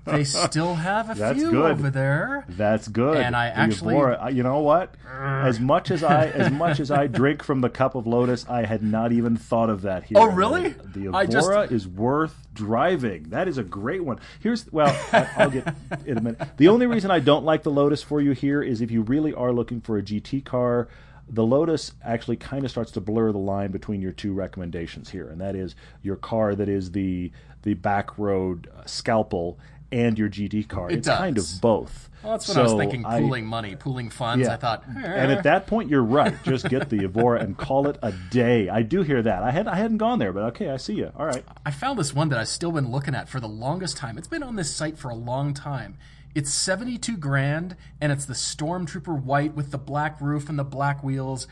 [0.06, 1.70] they still have a That's few good.
[1.72, 2.46] over there.
[2.48, 3.18] That's good.
[3.18, 4.94] And I The actually- Evora, you know what?
[5.06, 8.64] As much as I, as much as I drink from the cup of Lotus, I
[8.64, 10.16] had not even thought of that here.
[10.18, 10.70] Oh, really?
[10.70, 11.26] The Evora
[11.66, 13.24] just- is worth driving.
[13.28, 14.20] That is a great one.
[14.40, 15.74] Here's well, I- I'll get
[16.06, 16.40] in a minute.
[16.56, 19.34] The only reason I don't like the Lotus for you here is if you really
[19.34, 20.88] are looking for a GT car.
[21.30, 25.28] The Lotus actually kind of starts to blur the line between your two recommendations here,
[25.28, 27.30] and that is your car that is the
[27.62, 29.58] the back road uh, scalpel
[29.90, 30.90] and your GT car.
[30.90, 32.08] It it's kind of both.
[32.22, 34.48] Well, that's when I was So thinking I- pooling money, pooling funds.
[34.48, 36.34] I thought, and at that point, you're right.
[36.44, 38.68] Just get the Evora and call it a day.
[38.68, 39.42] I do hear that.
[39.42, 41.12] I had I hadn't gone there, but okay, I see you.
[41.16, 41.44] All right.
[41.64, 44.18] I found this one that I've still been looking at for the longest time.
[44.18, 45.96] It's been on this site for a long time.
[46.34, 51.02] It's 72 grand and it's the Stormtrooper white with the black roof and the black
[51.02, 51.46] wheels.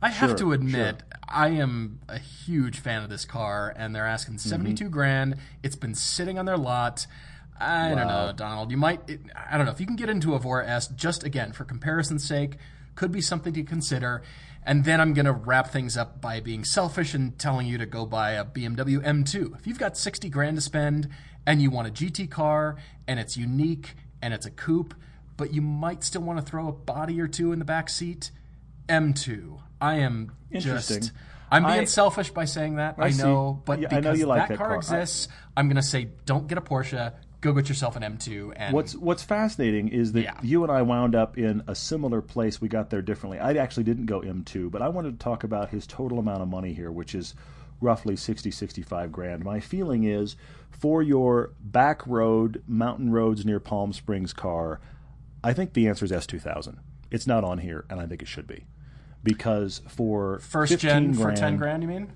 [0.00, 4.06] I have Sure, to admit, I am a huge fan of this car and they're
[4.06, 4.48] asking Mm-hmm.
[4.48, 5.36] 72 grand.
[5.62, 7.06] It's been sitting on their lot.
[7.60, 8.72] I don't know, Donald.
[8.72, 11.22] You might, it, I don't know, if you can get into a Evora S, just
[11.22, 12.56] again, for comparison's sake,
[12.96, 14.22] could be something to consider.
[14.64, 17.86] And then I'm going to wrap things up by being selfish and telling you to
[17.86, 19.56] go buy a BMW M2.
[19.58, 21.08] If you've got 60 grand to spend
[21.46, 24.94] and you want a GT car and it's unique and it's a coupe,
[25.36, 28.30] but you might still want to throw a body or two in the back seat,
[28.88, 29.60] M2.
[29.80, 31.12] I am just.
[31.50, 32.94] I'm being I- selfish by saying that.
[32.98, 33.22] I, see.
[33.22, 34.74] know, but Yeah, I because know you like that, that car, car.
[34.76, 37.12] I- exists, I'm going to say don't get a Porsche.
[37.42, 38.52] Go get yourself an M2.
[38.54, 40.34] And What's What's fascinating is that Yeah.
[40.42, 42.60] you and I wound up in a similar place.
[42.60, 43.40] We got there differently.
[43.40, 46.48] I actually didn't go M2, but I wanted to talk about his total amount of
[46.48, 47.34] money here, which is
[47.80, 49.42] roughly 60, 65 grand.
[49.44, 50.36] My feeling is
[50.72, 54.80] for your back road, mountain roads near Palm Springs car,
[55.44, 56.78] I think the answer is S2000.
[57.10, 58.64] It's not on here, and I think it should be.
[59.22, 62.12] Because for first 15 gen for 10 grand, you mean?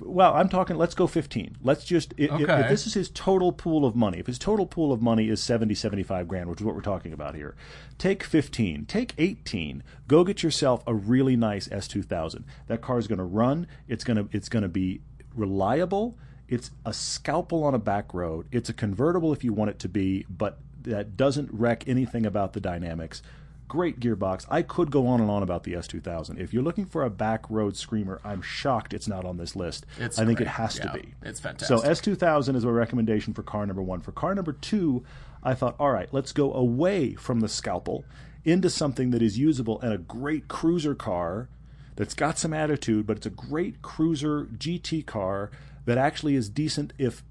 [0.00, 0.76] well, I'm talking.
[0.76, 1.56] Let's go 15.
[1.62, 2.12] Let's just.
[2.18, 2.68] i- i- If, Okay.
[2.68, 5.74] this is his total pool of money, if his total pool of money is 70,
[5.74, 7.54] 75 grand, which is what we're talking about here,
[7.98, 9.82] take 15, take 18.
[10.08, 12.44] Go get yourself a really nice S2000.
[12.66, 13.66] That car is going to run.
[13.88, 14.28] It's going to.
[14.36, 15.00] It's going to be
[15.34, 16.18] reliable.
[16.48, 18.46] It's a scalpel on a back road.
[18.52, 22.52] It's a convertible if you want it to be, but that doesn't wreck anything about
[22.52, 23.22] the dynamics.
[23.68, 24.46] Great gearbox.
[24.48, 26.38] I could go on and on about the S2000.
[26.38, 29.86] If you're looking for a back road screamer, I'm shocked it's not on this list.
[29.98, 31.14] It's I think it has Yeah, to be.
[31.22, 31.78] it's fantastic.
[31.78, 31.84] So.
[31.84, 34.00] S2000 is a recommendation for car number one.
[34.00, 35.02] For car number two,
[35.42, 38.04] I thought, all right, let's go away from the scalpel
[38.44, 41.48] into something that is usable and a great cruiser car
[41.96, 45.50] that's got some attitude, but it's a great cruiser GT car
[45.86, 47.24] that actually is decent if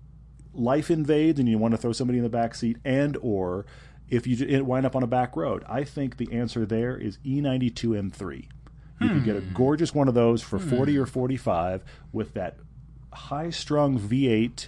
[0.53, 3.65] life invades and you want to throw somebody in the back seat and or
[4.09, 5.63] if you wind up on a back road.
[5.67, 8.47] I think the answer there is E e92 m3
[8.99, 9.53] you can get a hmm.
[9.53, 10.69] gorgeous one of those for hmm.
[10.69, 12.57] 40 or 45 with that
[13.13, 14.67] high strung v8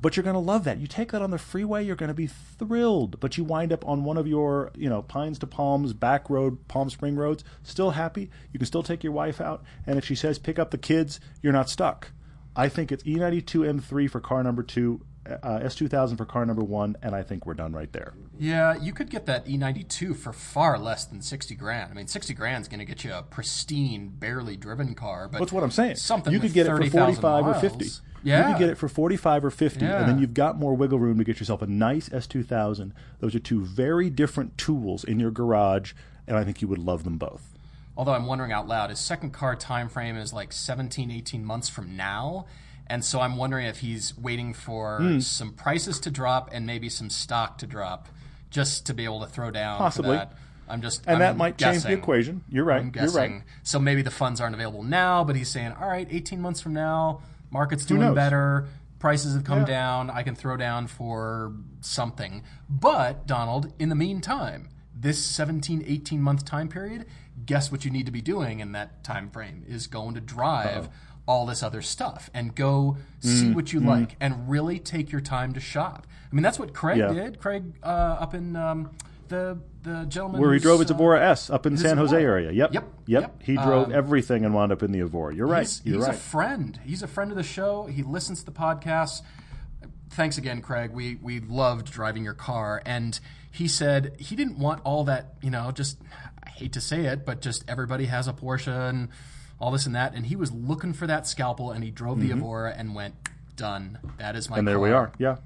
[0.00, 0.78] but you're going to love that.
[0.78, 3.86] You take that on the freeway you're going to be thrilled but you wind up
[3.86, 7.92] on one of your you know pines to palms back road palm spring roads still
[7.92, 10.78] happy you can still take your wife out and if she says pick up the
[10.78, 12.10] kids you're not stuck
[12.54, 15.00] I think it's E92 M3 for car number two.
[15.24, 18.12] uh, S2000 for car number one, and I think we're done right there.
[18.38, 21.92] Yeah, you could get that E92 for far less than 60 grand.
[21.92, 25.28] I mean, 60 grand is going to get you a pristine, barely driven car.
[25.28, 25.94] But That's what I'm saying.
[25.96, 27.86] Something you could get it for 30,000 45 or 50.
[28.24, 28.48] Yeah.
[28.48, 31.18] You could get it for 45 or 50, and then you've got more wiggle room
[31.18, 32.92] to get yourself a nice S2000.
[33.20, 35.92] Those are two very different tools in your garage,
[36.26, 37.51] and I think you would love them both.
[37.96, 41.68] Although I'm wondering out loud, his second car time frame is like 17, 18 months
[41.68, 42.46] from now.
[42.86, 45.20] And so I'm wondering if he's waiting for Hmm.
[45.20, 48.08] some prices to drop and maybe some stock to drop
[48.50, 49.78] just to be able to throw down.
[49.78, 50.16] Possibly.
[50.16, 50.32] that.
[50.68, 52.42] I'm just And I'm that might change the equation.
[52.48, 52.80] You're right.
[52.80, 53.42] I'm You're right.
[53.62, 56.72] So maybe the funds aren't available now, but he's saying, all right, 18 months from
[56.72, 59.64] now, market's doing better, prices have come Yeah.
[59.66, 62.42] down, I can throw down for something.
[62.70, 67.06] But, Donald, in the meantime, this 17, 18 month time period,
[67.46, 70.88] guess what you need to be doing in that time frame is going to drive
[71.26, 75.20] all this other stuff and go see Mm, what you like and really take your
[75.20, 76.06] time to shop.
[76.30, 77.12] I mean, that's what Craig Yeah.
[77.12, 77.38] did.
[77.38, 78.90] Craig uh, up in um,
[79.28, 82.22] the the gentleman Where he drove his uh, Evora S up in San Jose Evora.
[82.42, 82.52] area.
[82.52, 82.72] Yep.
[82.74, 83.22] Yep, Yep.
[83.22, 83.42] yep.
[83.42, 85.34] He drove Um, everything and wound up in the Evora.
[85.34, 85.60] You're right.
[85.62, 86.14] He's, You're he's right.
[86.14, 86.80] a friend.
[86.84, 87.86] He's a friend of the show.
[87.86, 89.22] He listens to the podcast.
[90.10, 90.90] Thanks again, Craig.
[90.92, 93.18] We we loved driving your car, and
[93.50, 95.34] he said he didn't want all that.
[95.40, 95.98] You know, just
[96.54, 99.08] hate to say it, but just everybody has a Porsche and
[99.60, 102.32] all this and that, and he was looking for that scalpel, and he drove the
[102.32, 103.14] Evora and went
[103.56, 103.98] done.
[104.18, 104.54] That is my.
[104.54, 104.58] Mm-hmm.
[104.58, 105.12] and there we are.
[105.18, 105.36] Yeah.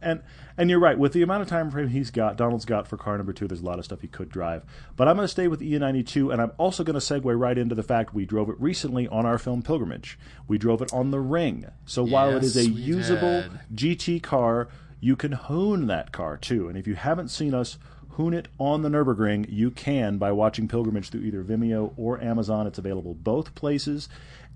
[0.00, 0.22] And
[0.56, 0.96] and you're right.
[0.96, 3.62] With the amount of time frame he's got, Donald's got for car number two, there's
[3.62, 4.64] a lot of stuff he could drive.
[4.94, 7.58] But I'm going to stay with the E92, and I'm also going to segue right
[7.58, 10.18] into the fact we drove it recently on our film pilgrimage.
[10.46, 11.66] We drove it on the Ring.
[11.84, 13.98] So while it is a usable did.
[13.98, 14.68] GT car,
[15.00, 16.68] you can hoon that car too.
[16.68, 17.78] And if you haven't seen us
[18.12, 22.66] hoon it on the Nürburgring, you can by watching Pilgrimage through either Vimeo or Amazon.
[22.66, 24.08] It's available both places.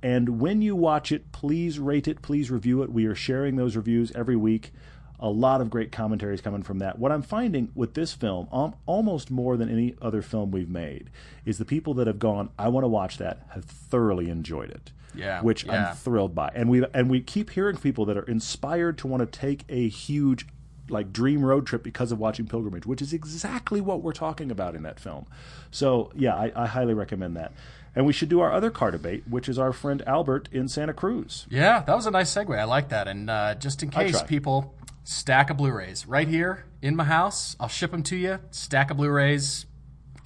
[0.03, 2.93] And when you watch it, please rate it, please review it.
[2.93, 4.73] We are sharing those reviews every week.
[5.19, 6.99] A lot of great commentaries coming from that.
[6.99, 11.09] What I'm finding with this film, um, almost more than any other film we've made,
[11.47, 14.93] is the people that have gone, I want to watch that, have thoroughly enjoyed it.
[15.15, 15.89] Yeah, Which yeah.
[15.89, 16.53] I'm thrilled by.
[16.55, 19.89] And we and we keep hearing people that are inspired to want to take a
[19.89, 20.47] huge
[20.89, 24.75] like dream road trip because of watching Pilgrimage, which is exactly what we're talking about
[24.75, 25.27] in that film.
[25.71, 27.53] So yeah, I, I highly recommend that.
[27.95, 30.93] And we should do our other car debate, which is our friend Albert in Santa
[30.93, 31.47] Cruz.
[31.49, 32.57] Yeah, that was a nice segue.
[32.57, 33.09] I like that.
[33.09, 37.57] And uh, just in case, people, stack of Blu-rays right here in my house.
[37.59, 38.39] I'll ship them to you.
[38.51, 39.65] Stack of Blu-rays.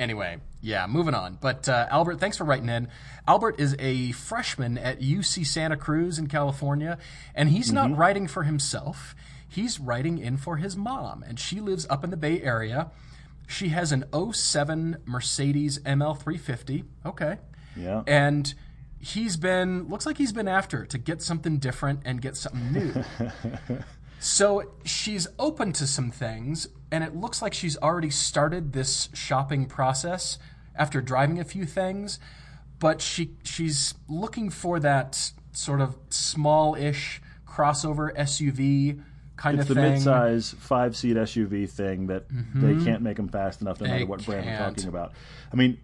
[0.01, 1.38] Anyway, yeah, moving on.
[1.40, 2.88] But uh, Albert, thanks for writing in.
[3.29, 6.99] Albert is a freshman at UC Santa Cruz in California,
[7.35, 9.14] and he's not writing for himself.
[9.51, 12.93] He's writing in for his mom, and she lives up in the Bay Area.
[13.49, 16.85] She has an 07 Mercedes ML350.
[17.05, 17.39] Okay.
[17.77, 18.05] Yeah.
[18.07, 18.55] And
[19.01, 23.05] he's been looks like he's been after to get something different and get something new.
[24.21, 29.67] so she's open to some things and it looks like she's already started this shopping
[29.67, 30.39] process
[30.77, 32.21] after driving a few things,
[32.79, 39.03] but she she's looking for that sort of small-ish crossover SUV
[39.40, 39.94] kind It's of the thing.
[39.94, 42.85] mid-size five-seat SUV thing that they mm-hmm.
[42.85, 45.12] can't make them fast enough, no They matter what brand we're talking about.
[45.50, 45.79] I mean,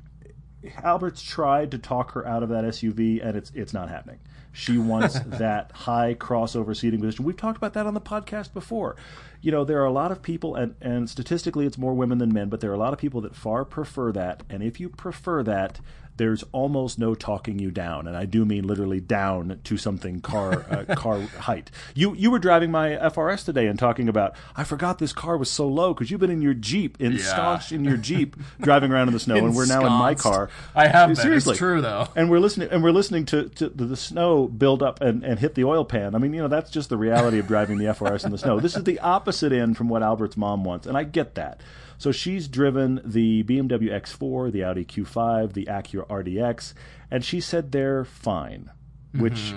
[0.82, 4.18] Albert's tried to talk her out of that SUV, and it's it's not happening.
[4.52, 7.24] She wants that high crossover seating position.
[7.24, 8.96] We've talked about that on the podcast before.
[9.40, 12.32] You know, there are a lot of people, and, and statistically, it's more women than
[12.32, 14.42] men, but there are a lot of people that far prefer that.
[14.50, 15.80] And if you prefer that,
[16.16, 20.66] there's almost no talking you down, and I do mean literally down to something car
[20.70, 21.70] uh, car height.
[21.94, 25.50] You you were driving my FRS today and talking about I forgot this car was
[25.50, 29.14] so low because you've been in your Jeep, ensconced in your Jeep, driving around in
[29.14, 30.50] the snow, and we're now in my car.
[30.74, 31.12] I have been.
[31.12, 32.08] It's seriously true, though.
[32.16, 35.38] and we're listening and we're listening to, to the, the snow build up and, and
[35.38, 36.14] hit the oil pan.
[36.14, 38.60] I mean, you know, that's just the reality of driving the FRS in the snow.
[38.60, 41.60] This is the opposite end from what Albert's mom wants, and I get that.
[41.98, 46.74] So she's driven the BMW X4, the Audi Q5, the Acura RDX,
[47.10, 48.70] and she said they're fine.
[49.12, 49.54] Which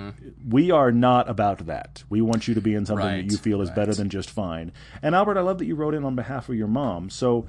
[0.48, 2.06] we are not about that.
[2.08, 3.16] We want you to be in something Mm-hmm.
[3.16, 3.76] Right, that you feel is right.
[3.76, 4.72] better than just fine.
[5.02, 7.10] And Albert, I love that you wrote in on behalf of your mom.
[7.10, 7.46] So,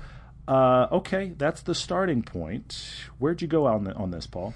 [0.48, 2.82] uh, okay, that's the starting point.
[3.18, 4.54] Where'd you go on the, on this, Paul?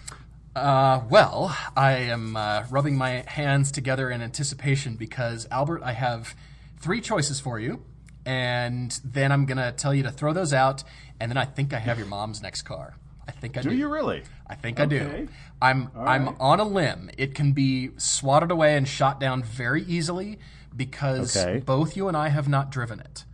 [0.56, 6.34] Uh, well, I am uh, rubbing my hands together in anticipation because, Albert, I have
[6.80, 7.84] three choices for you.
[8.26, 10.82] And then I'm going to tell you to throw those out.
[11.20, 12.96] And then I think I have your mom's next car.
[13.26, 13.70] I think I do.
[13.70, 14.22] Do you really?
[14.46, 14.98] I think I Okay.
[14.98, 15.28] do.
[15.62, 17.10] I'm I'm on a limb.
[17.16, 20.38] It can be swatted away and shot down very easily
[20.76, 21.60] because Okay.
[21.60, 23.24] both you and I have not driven it.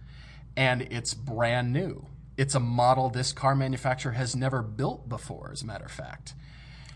[0.56, 2.06] And it's brand new.
[2.36, 6.34] It's a model this car manufacturer has never built before, as a matter of fact.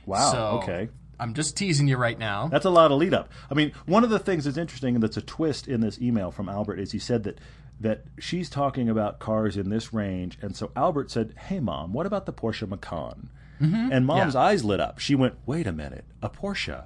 [0.07, 0.31] Wow.
[0.33, 0.89] So, okay.
[1.19, 2.49] I'm just teasing you right now.
[2.49, 3.29] That's a lot of lead up.
[3.51, 6.31] I mean, one of the things that's interesting and that's a twist in this email
[6.31, 7.39] from Albert is he said that
[7.81, 12.07] that she's talking about cars in this range, and so Albert said, "Hey, mom, what
[12.07, 13.29] about the Porsche Macan?"
[13.61, 13.93] Mm-hmm.
[13.93, 14.41] And mom's Yeah.
[14.43, 14.99] eyes lit up.
[14.99, 16.85] She went, "Wait a minute, a Porsche."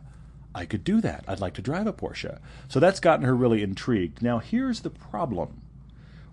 [0.55, 1.25] I could do that.
[1.29, 2.39] I'd like to drive a Porsche.
[2.69, 4.23] So that's gotten her really intrigued.
[4.23, 5.61] Now, here's the problem.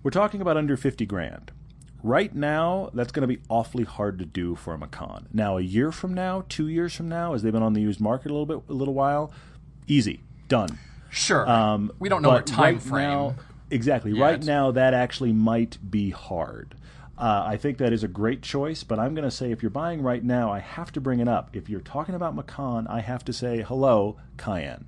[0.03, 1.51] We're talking about under 50 grand.
[2.01, 5.27] Right now, that's going to be awfully hard to do for a Macan.
[5.33, 7.99] Now, a year from now, two years from now, as they've been on the used
[7.99, 9.31] market a little bit, a little while,
[9.87, 10.79] easy, done.
[11.09, 11.47] Sure.
[11.49, 13.09] Um, we don't know our time right frame.
[13.09, 13.35] Now,
[13.69, 14.13] exactly.
[14.13, 16.75] Right now, that actually might be hard.
[17.17, 19.69] Uh, I think that is a great choice, but I'm going to say if you're
[19.69, 21.49] buying right now, I have to bring it up.
[21.53, 24.85] If you're talking about Macan, I have to say hello, Cayenne,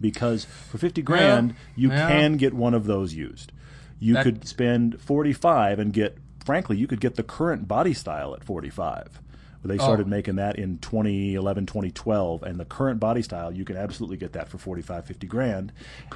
[0.00, 2.08] because for 50 grand, you Yeah.
[2.08, 3.52] can get one of those used.
[3.98, 8.34] You That- could spend 45 and get, frankly, you could get the current body style
[8.34, 9.18] at 45.
[9.64, 10.10] They started Oh.
[10.10, 14.48] making that in 2011, 2012, and the current body style, you can absolutely get that
[14.48, 15.72] for 45, 50 grand.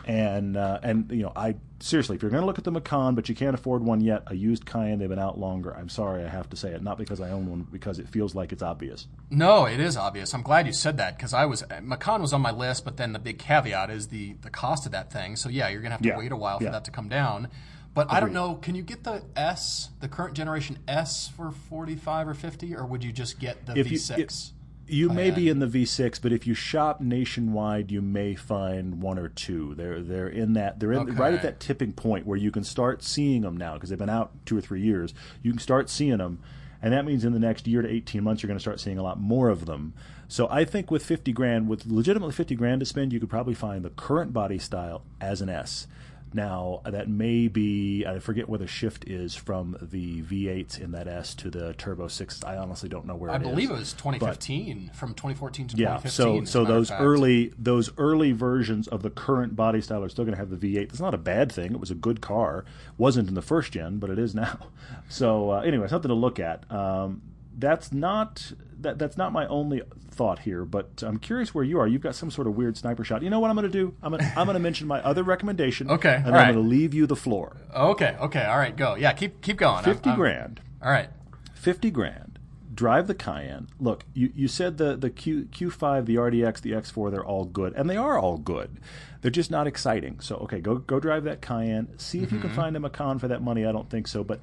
[0.06, 3.14] And uh, and you know, I seriously, if you're going to look at the Macan,
[3.14, 5.74] but you can't afford one yet, a used Cayenne, they've been out longer.
[5.76, 8.34] I'm sorry, I have to say it, not because I own one, because it feels
[8.34, 9.06] like it's obvious.
[9.30, 10.32] No, it is obvious.
[10.34, 13.12] I'm glad you said that because I was Macan was on my list, but then
[13.12, 15.36] the big caveat is the the cost of that thing.
[15.36, 16.18] So yeah, you're gonna have to Yeah.
[16.18, 16.70] wait a while for Yeah.
[16.70, 17.48] that to come down.
[17.96, 18.56] But I don't know.
[18.56, 23.02] Can you get the S, the current generation S, for 45 or 50, or would
[23.02, 24.52] you just get the If V6?
[24.86, 29.18] You may be in the V6, but if you shop nationwide, you may find one
[29.18, 29.74] or two.
[29.74, 31.12] They're they're in that they're in, Okay.
[31.12, 34.10] right at that tipping point where you can start seeing them now because they've been
[34.10, 35.14] out two or three years.
[35.42, 36.38] You can start seeing them,
[36.82, 38.98] and that means in the next year to eighteen months, you're going to start seeing
[38.98, 39.94] a lot more of them.
[40.28, 43.54] So I think with fifty grand, with legitimately fifty grand to spend, you could probably
[43.54, 45.86] find the current body style as an S.
[46.34, 51.08] Now that may be I forget where the shift is from the V8s in that
[51.08, 52.44] S to the Turbo Six.
[52.44, 53.48] I honestly don't know where I it is.
[53.48, 56.10] believe it was 2015, from 2014 to Yeah, 2015.
[56.10, 60.02] so as a so matter those early those early versions of the current body style
[60.04, 60.82] are still going to have the V8.
[60.82, 61.72] It's not a bad thing.
[61.72, 62.64] It was a good car.
[62.98, 64.58] wasn't in the first gen, but it is now.
[65.08, 66.70] So uh, anyway, something to look at.
[66.70, 67.22] Um,
[67.56, 71.86] that's not that that's not my only thought here, but I'm curious where you are.
[71.86, 73.22] You've got some sort of weird sniper shot.
[73.22, 73.94] You know what I'm going to do?
[74.02, 75.90] I'm going I'm going to mention my other recommendation.
[75.90, 77.56] Okay, and I'm going to leave you the floor.
[77.74, 78.94] Okay, okay, all right, go.
[78.94, 79.76] Yeah, keep keep going.
[79.76, 80.60] I'm- 50 I'm- grand.
[80.82, 81.08] All right.
[81.54, 82.38] 50 grand
[82.76, 87.10] drive the cayenne look you, you said the, the Q, q5 the rdx the x4
[87.10, 88.78] they're all good and they are all good
[89.22, 92.50] they're just not exciting so okay go go drive that cayenne see if you can
[92.50, 92.56] mm-hmm.
[92.56, 94.40] find them a macan for that money i don't think so but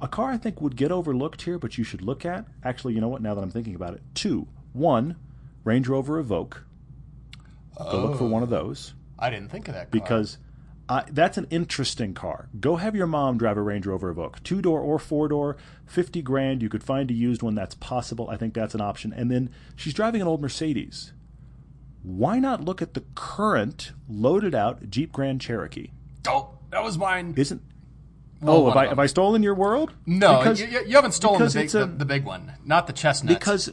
[0.00, 3.00] a car i think would get overlooked here but you should look at actually you
[3.00, 5.16] know what now that i'm thinking about it two one
[5.64, 6.58] range rover evoque
[7.78, 9.90] go look for one of those oh, I didn't think of that.
[9.90, 10.00] Car.
[10.00, 10.38] because
[10.88, 12.48] I, that's an interesting car.
[12.58, 16.20] Go have your mom drive a Range Rover Evoque, two door or four door, fifty
[16.20, 16.62] grand.
[16.62, 18.28] You could find a used one that's possible.
[18.28, 19.12] I think that's an option.
[19.12, 21.12] And then she's driving an old Mercedes.
[22.02, 25.90] Why not look at the current loaded out Jeep Grand Cherokee?
[26.26, 27.34] oh, that was mine.
[27.36, 27.62] Isn't
[28.40, 28.98] Well, oh one have I have.
[28.98, 29.92] I stolen your world?
[30.06, 32.86] No, because, you, you- you haven't stolen the big, a- the, the big one, not
[32.86, 33.38] the chestnut.
[33.38, 33.70] because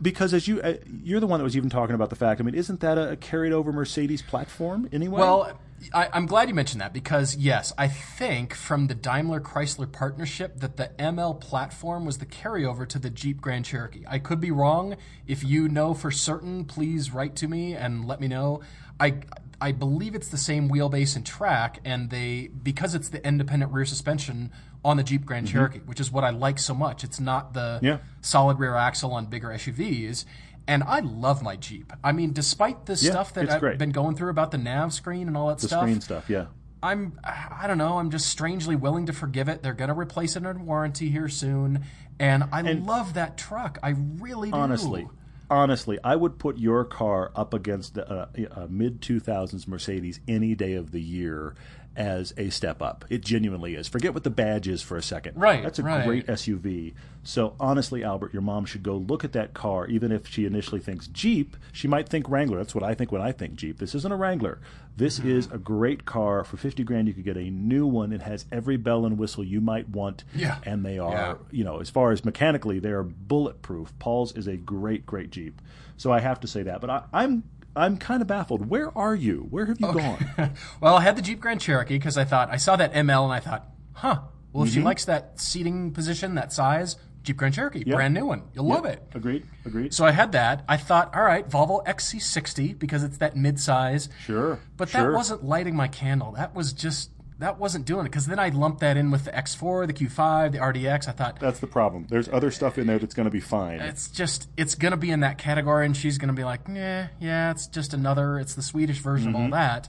[0.00, 2.40] because as you uh, you're the one that was even talking about the fact.
[2.40, 5.18] I mean, isn't that a, a carried over Mercedes platform anyway?
[5.20, 5.58] Well,
[5.92, 10.60] I, I'm glad you mentioned that because yes, I think from the Daimler Chrysler partnership
[10.60, 14.04] that the ML platform was the carryover to the Jeep Grand Cherokee.
[14.06, 14.96] I could be wrong.
[15.26, 18.60] If you know for certain, please write to me and let me know.
[19.00, 19.14] I
[19.60, 23.84] I believe it's the same wheelbase and track, and they because it's the independent rear
[23.84, 24.50] suspension
[24.84, 27.02] on the Jeep Grand Cherokee, which is what I like so much.
[27.04, 27.86] It's not the Mm-hmm.
[27.86, 27.98] Yeah.
[28.20, 30.24] solid rear axle on bigger SUVs.
[30.68, 31.92] And I love my Jeep.
[32.04, 33.78] I mean, despite the Yeah, stuff that I've great.
[33.78, 36.46] been going through about the nav screen and all that the stuff, screen stuff, yeah.
[36.82, 37.98] I'm I don't know.
[37.98, 39.62] I'm just strangely willing to forgive it.
[39.62, 41.84] They're going to replace it under warranty here soon,
[42.20, 43.78] and I love that truck.
[43.82, 44.56] I really do.
[44.56, 45.08] honestly
[45.50, 50.54] honestly i would put your car up against the uh, uh, mid 2000s mercedes any
[50.54, 51.54] day of the year
[51.98, 55.36] as a step up it genuinely is forget what the badge is for a second
[55.36, 56.06] Right, that's a right.
[56.06, 60.26] great suv so honestly albert your mom should go look at that car even if
[60.28, 63.56] she initially thinks jeep she might think wrangler that's what i think when i think
[63.56, 64.60] jeep this isn't a wrangler
[64.96, 65.30] this Mm-hmm.
[65.30, 68.46] is a great car for 50 grand you could get a new one it has
[68.50, 70.58] every bell and whistle you might want Yeah.
[70.64, 71.34] and they are Yeah.
[71.52, 73.96] you know, as far as mechanically, they are bulletproof.
[74.00, 75.60] Paul's is a great, great Jeep.
[75.96, 76.80] So I have to say that.
[76.80, 77.44] But I, I'm
[77.78, 78.68] I'm kind of baffled.
[78.68, 79.46] Where are you?
[79.50, 80.52] Where have you gone?
[80.80, 83.32] well, I had the Jeep Grand Cherokee because I thought I saw that ML and
[83.32, 84.20] I thought, huh.
[84.52, 84.68] Well, Mm-hmm.
[84.68, 88.66] if she likes that seating position, that size, Jeep Grand Cherokee, brand new one, you'll
[88.66, 89.02] love it.
[89.14, 89.44] Agreed.
[89.66, 89.92] Agreed.
[89.92, 90.64] So I had that.
[90.68, 94.08] I thought, all right, Volvo XC60 because it's that midsize.
[94.24, 94.58] sure.
[94.78, 95.02] But sure.
[95.10, 96.32] that wasn't lighting my candle.
[96.32, 99.30] That was just that wasn't doing it because then I lumped that in with the
[99.30, 101.08] X4, the Q5, the RDX.
[101.08, 102.06] I thought That's the problem.
[102.08, 103.80] There's other stuff in there that's going to be fine.
[103.80, 107.50] it's just it's gonna be in that category, and she's gonna be like, yeah, yeah,
[107.52, 109.52] it's just another, it's the Swedish version of all mm-hmm.
[109.52, 109.88] that.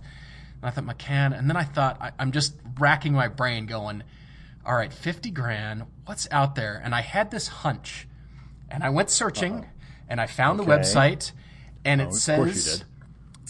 [0.62, 4.04] And I thought Macan, and then I thought I, I'm just racking my brain, going,
[4.64, 6.80] all right, fifty grand, what's out there?
[6.84, 8.08] And I had this hunch,
[8.70, 9.66] and I went searching,
[10.08, 11.32] and I found the website,
[11.84, 12.84] and it oh, of says.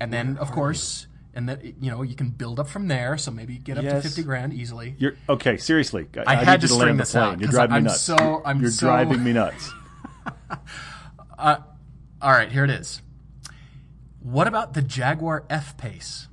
[0.00, 3.30] And then of course and that you know you can build up from there so
[3.30, 4.02] maybe get up Yes.
[4.02, 4.94] to 50 grand easily.
[4.98, 5.56] You're okay.
[5.56, 7.24] Seriously, I need had to land string the this plane.
[7.24, 8.00] out, You're driving I'm me nuts.
[8.00, 9.72] so- You're- I'm You're so- driving me nuts.
[11.38, 11.58] Uh,
[12.20, 13.00] all right, here it is.
[14.20, 16.26] What about the Jaguar F-Pace?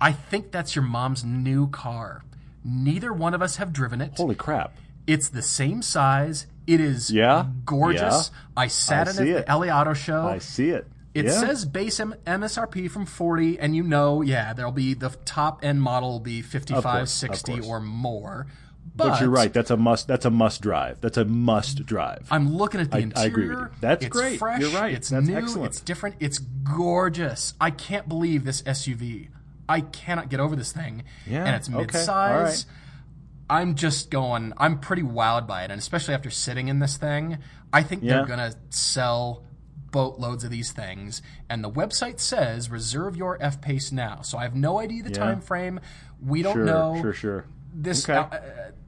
[0.00, 2.22] I think that's your mom's new car.
[2.64, 4.12] Neither one of us have driven it.
[4.16, 4.76] Holy crap!
[5.08, 6.46] It's the same size.
[6.66, 8.30] It is Yeah, gorgeous.
[8.32, 8.38] yeah.
[8.56, 9.36] I sat I in it it.
[9.38, 10.26] at the LA Auto Show.
[10.26, 10.86] I see it.
[11.14, 11.32] It yeah.
[11.40, 15.82] says base M- MSRP from 40, and you know, yeah, there'll be the top end
[15.82, 18.46] model will be 55, course, 60 or more.
[18.94, 19.52] But, but you're right.
[19.52, 20.08] That's a must.
[20.08, 21.00] That's a must drive.
[21.00, 22.26] That's a must drive.
[22.30, 23.24] I'm looking at the I- interior.
[23.24, 23.68] I agree with you.
[23.80, 24.38] That's it's great.
[24.38, 24.92] Fresh, You're right.
[24.92, 25.36] It's That's new.
[25.36, 25.66] excellent.
[25.72, 26.16] It's different.
[26.20, 27.54] It's gorgeous.
[27.60, 29.28] I can't believe this SUV.
[29.68, 31.04] I cannot get over this thing.
[31.26, 32.08] Yeah, And it's okay, midsize.
[32.34, 32.64] all right.
[33.50, 34.52] I'm just going.
[34.58, 37.38] I'm pretty wowed by it, and especially after sitting in this thing,
[37.72, 38.16] I think Yeah.
[38.16, 39.44] they're gonna sell
[39.90, 41.22] boatloads of these things.
[41.48, 44.20] And the website says reserve your F pace now.
[44.22, 45.80] So I have no idea the time frame.
[46.20, 47.44] We don't sure, know sure, sure.
[47.74, 48.08] this.
[48.08, 48.18] Okay.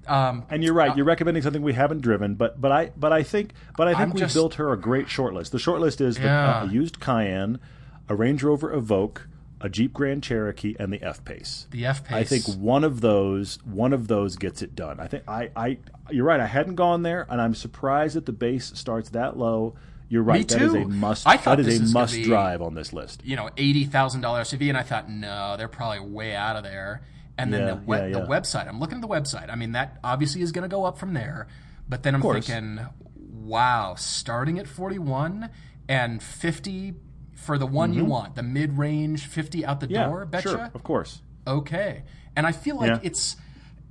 [0.07, 0.95] Uh, um, And you're right.
[0.95, 4.15] You're recommending something we haven't driven, but but I but I think but I think
[4.15, 5.51] we built her a great shortlist.
[5.51, 7.61] The shortlist is the, uh, a used Cayenne,
[8.09, 9.23] a Range Rover Evoque,
[9.61, 11.67] a Jeep Grand Cherokee, and the F Pace.
[11.71, 12.17] the F pace.
[12.17, 14.99] I think one of those one of those gets it done.
[15.01, 15.79] I think I, I
[16.11, 16.41] you're right.
[16.41, 19.75] I hadn't gone there, and I'm surprised that the base starts that low.
[20.09, 20.47] You're right.
[20.49, 20.79] That is too.
[20.79, 21.27] a must.
[21.27, 23.23] I thought that this is a was must be- drive on this list.
[23.25, 26.63] you know, eighty thousand dollar SUV, and I thought, no, they're probably way out of
[26.65, 27.03] there.
[27.39, 29.51] And then Yeah, the, we- yeah, the website, I'm looking at the website.
[29.51, 31.47] I mean, that obviously is going to go up from there.
[31.89, 32.81] But then I'm thinking,
[33.17, 35.49] wow, starting at 41
[35.89, 36.95] and 50
[37.41, 39.95] for the one you want, the mid range, 50 out the Mm-hmm.
[39.95, 40.49] Yeah, door, betcha?
[40.49, 41.23] sure, of course.
[41.47, 42.03] okay.
[42.37, 42.99] And I feel like Yeah.
[43.03, 43.37] it's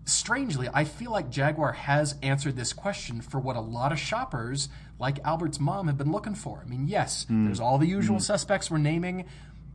[0.06, 4.70] strangely, I feel like Jaguar has answered this question for what a lot of shoppers,
[4.98, 6.62] like Albert's mom, have been looking for.
[6.66, 7.46] I mean, yes, Hmm.
[7.46, 9.26] there's all the usual suspects we're naming,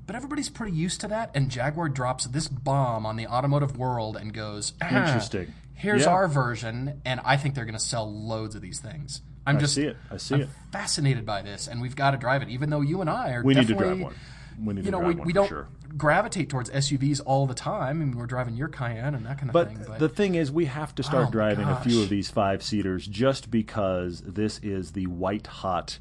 [0.07, 1.31] but everybody's pretty used to that.
[1.35, 5.53] And Jaguar drops this bomb on the automotive world and goes, "Ah, Interesting.
[5.75, 6.11] Here's Yeah.
[6.11, 9.21] our version, and I think they're going to sell loads of these things.
[9.47, 9.97] I'm I just see it.
[10.11, 10.49] I see I'm it.
[10.73, 12.49] fascinated by this, and we've got to drive it.
[12.49, 14.15] Even though you and I are We need to drive one.
[14.63, 15.69] We need you to know, drive we, one we don't sure.
[15.97, 17.83] gravitate towards SUVs all the time.
[17.83, 19.85] I mean, we're driving your Cayenne and that kind of But, thing.
[19.87, 22.63] But the thing is, we have to start Oh driving a few of these five
[22.63, 25.99] seaters just because this is the white hot,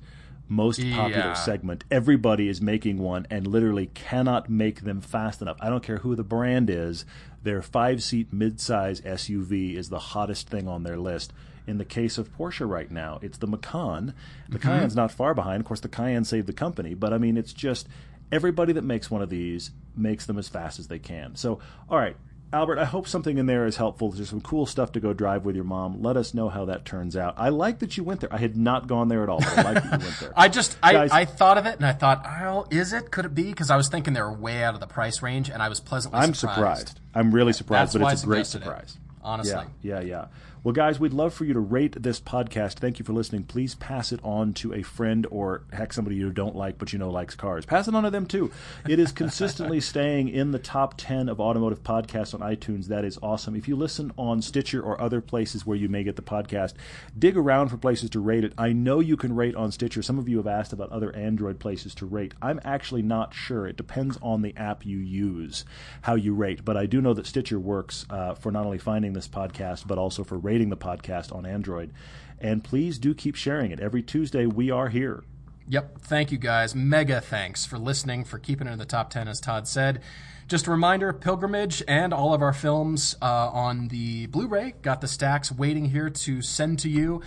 [0.48, 1.34] most popular Yeah.
[1.34, 1.84] segment.
[1.90, 5.58] Everybody is making one and literally cannot make them fast enough.
[5.60, 7.06] I don't care who the brand is.
[7.42, 11.34] Their five seat midsize SUV is the hottest thing on their list.
[11.66, 14.14] In the case of Porsche right now, it's the Macan.
[14.50, 14.68] The Mm-hmm.
[14.68, 15.62] Cayenne's not far behind.
[15.62, 17.88] Of course, the Cayenne saved the company, but I mean, it's just
[18.32, 21.36] everybody that makes one of these makes them as fast as they can.
[21.36, 21.60] So,
[21.90, 22.18] all right,
[22.52, 24.12] Albert, I hope something in there is helpful.
[24.12, 26.04] There's some cool stuff to go drive with your mom.
[26.04, 27.34] Let us know how that turns out.
[27.38, 28.32] I like that you went there.
[28.34, 30.34] I had not gone there at all, but I like that you went there.
[30.38, 33.10] I just I, Guys- I thought of it and I thought, oh, is it?
[33.10, 33.44] Could it be?
[33.46, 35.80] Because I was thinking they were way out of the price range, and I was
[35.80, 36.90] pleasantly I'm surprised.
[36.90, 37.00] surprised.
[37.16, 38.98] I'm really surprised, That's but it's a great suggested it, surprise.
[39.24, 39.66] honestly.
[39.82, 40.26] Yeah, yeah, yeah.
[40.64, 42.76] Well, guys, we'd love for you to rate this podcast.
[42.76, 43.44] Thank you for listening.
[43.44, 47.00] Please pass it on to a friend or, heck, somebody you don't like but you
[47.00, 47.66] know likes cars.
[47.66, 48.50] Pass it on to them too.
[48.88, 52.86] It is consistently staying in the top 10 of automotive podcasts on iTunes.
[52.86, 53.58] That is awesome.
[53.58, 56.76] If you listen on Stitcher or other places where you may get the podcast,
[57.20, 58.54] dig around for places to rate it.
[58.58, 60.02] I know you can rate on Stitcher.
[60.02, 62.36] Some of you have asked about other Android places to rate.
[62.42, 63.68] I'm actually not sure.
[63.68, 65.66] It depends on the app you use,
[66.04, 66.64] how you rate.
[66.64, 69.98] But I do know that Stitcher works uh, for not only finding this podcast, but
[69.98, 71.92] also for rating the podcast on Android.
[72.40, 73.80] And please do keep sharing it.
[73.80, 75.24] Every Tuesday, we are here.
[75.68, 76.02] Yep.
[76.02, 76.76] Thank you guys.
[76.76, 80.00] Mega thanks for listening, for keeping it in the top 10, as Todd said.
[80.48, 85.02] Just a reminder Pilgrimage and all of our films uh, on the Blu ray got
[85.02, 87.24] the stacks waiting here to send to you.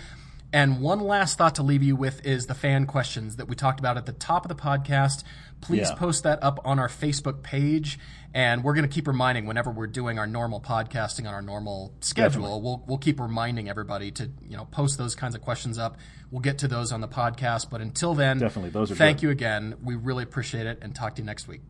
[0.53, 3.81] And one last thought to leave you with is the fan questions that we talked
[3.81, 5.25] about at the top of the podcast.
[5.61, 5.95] Please Yeah.
[5.95, 7.99] post that up on our Facebook page.
[8.33, 11.93] And we're going to keep reminding whenever we're doing our normal podcasting on our normal
[12.01, 12.41] schedule.
[12.43, 12.61] Definitely.
[12.61, 15.97] We'll, we'll keep reminding everybody to you know post those kinds of questions up.
[16.29, 17.69] We'll get to those on the podcast.
[17.71, 19.23] But until then, Definitely, those are thank good.
[19.23, 19.75] you again.
[19.83, 21.61] We really appreciate it and talk to you next week.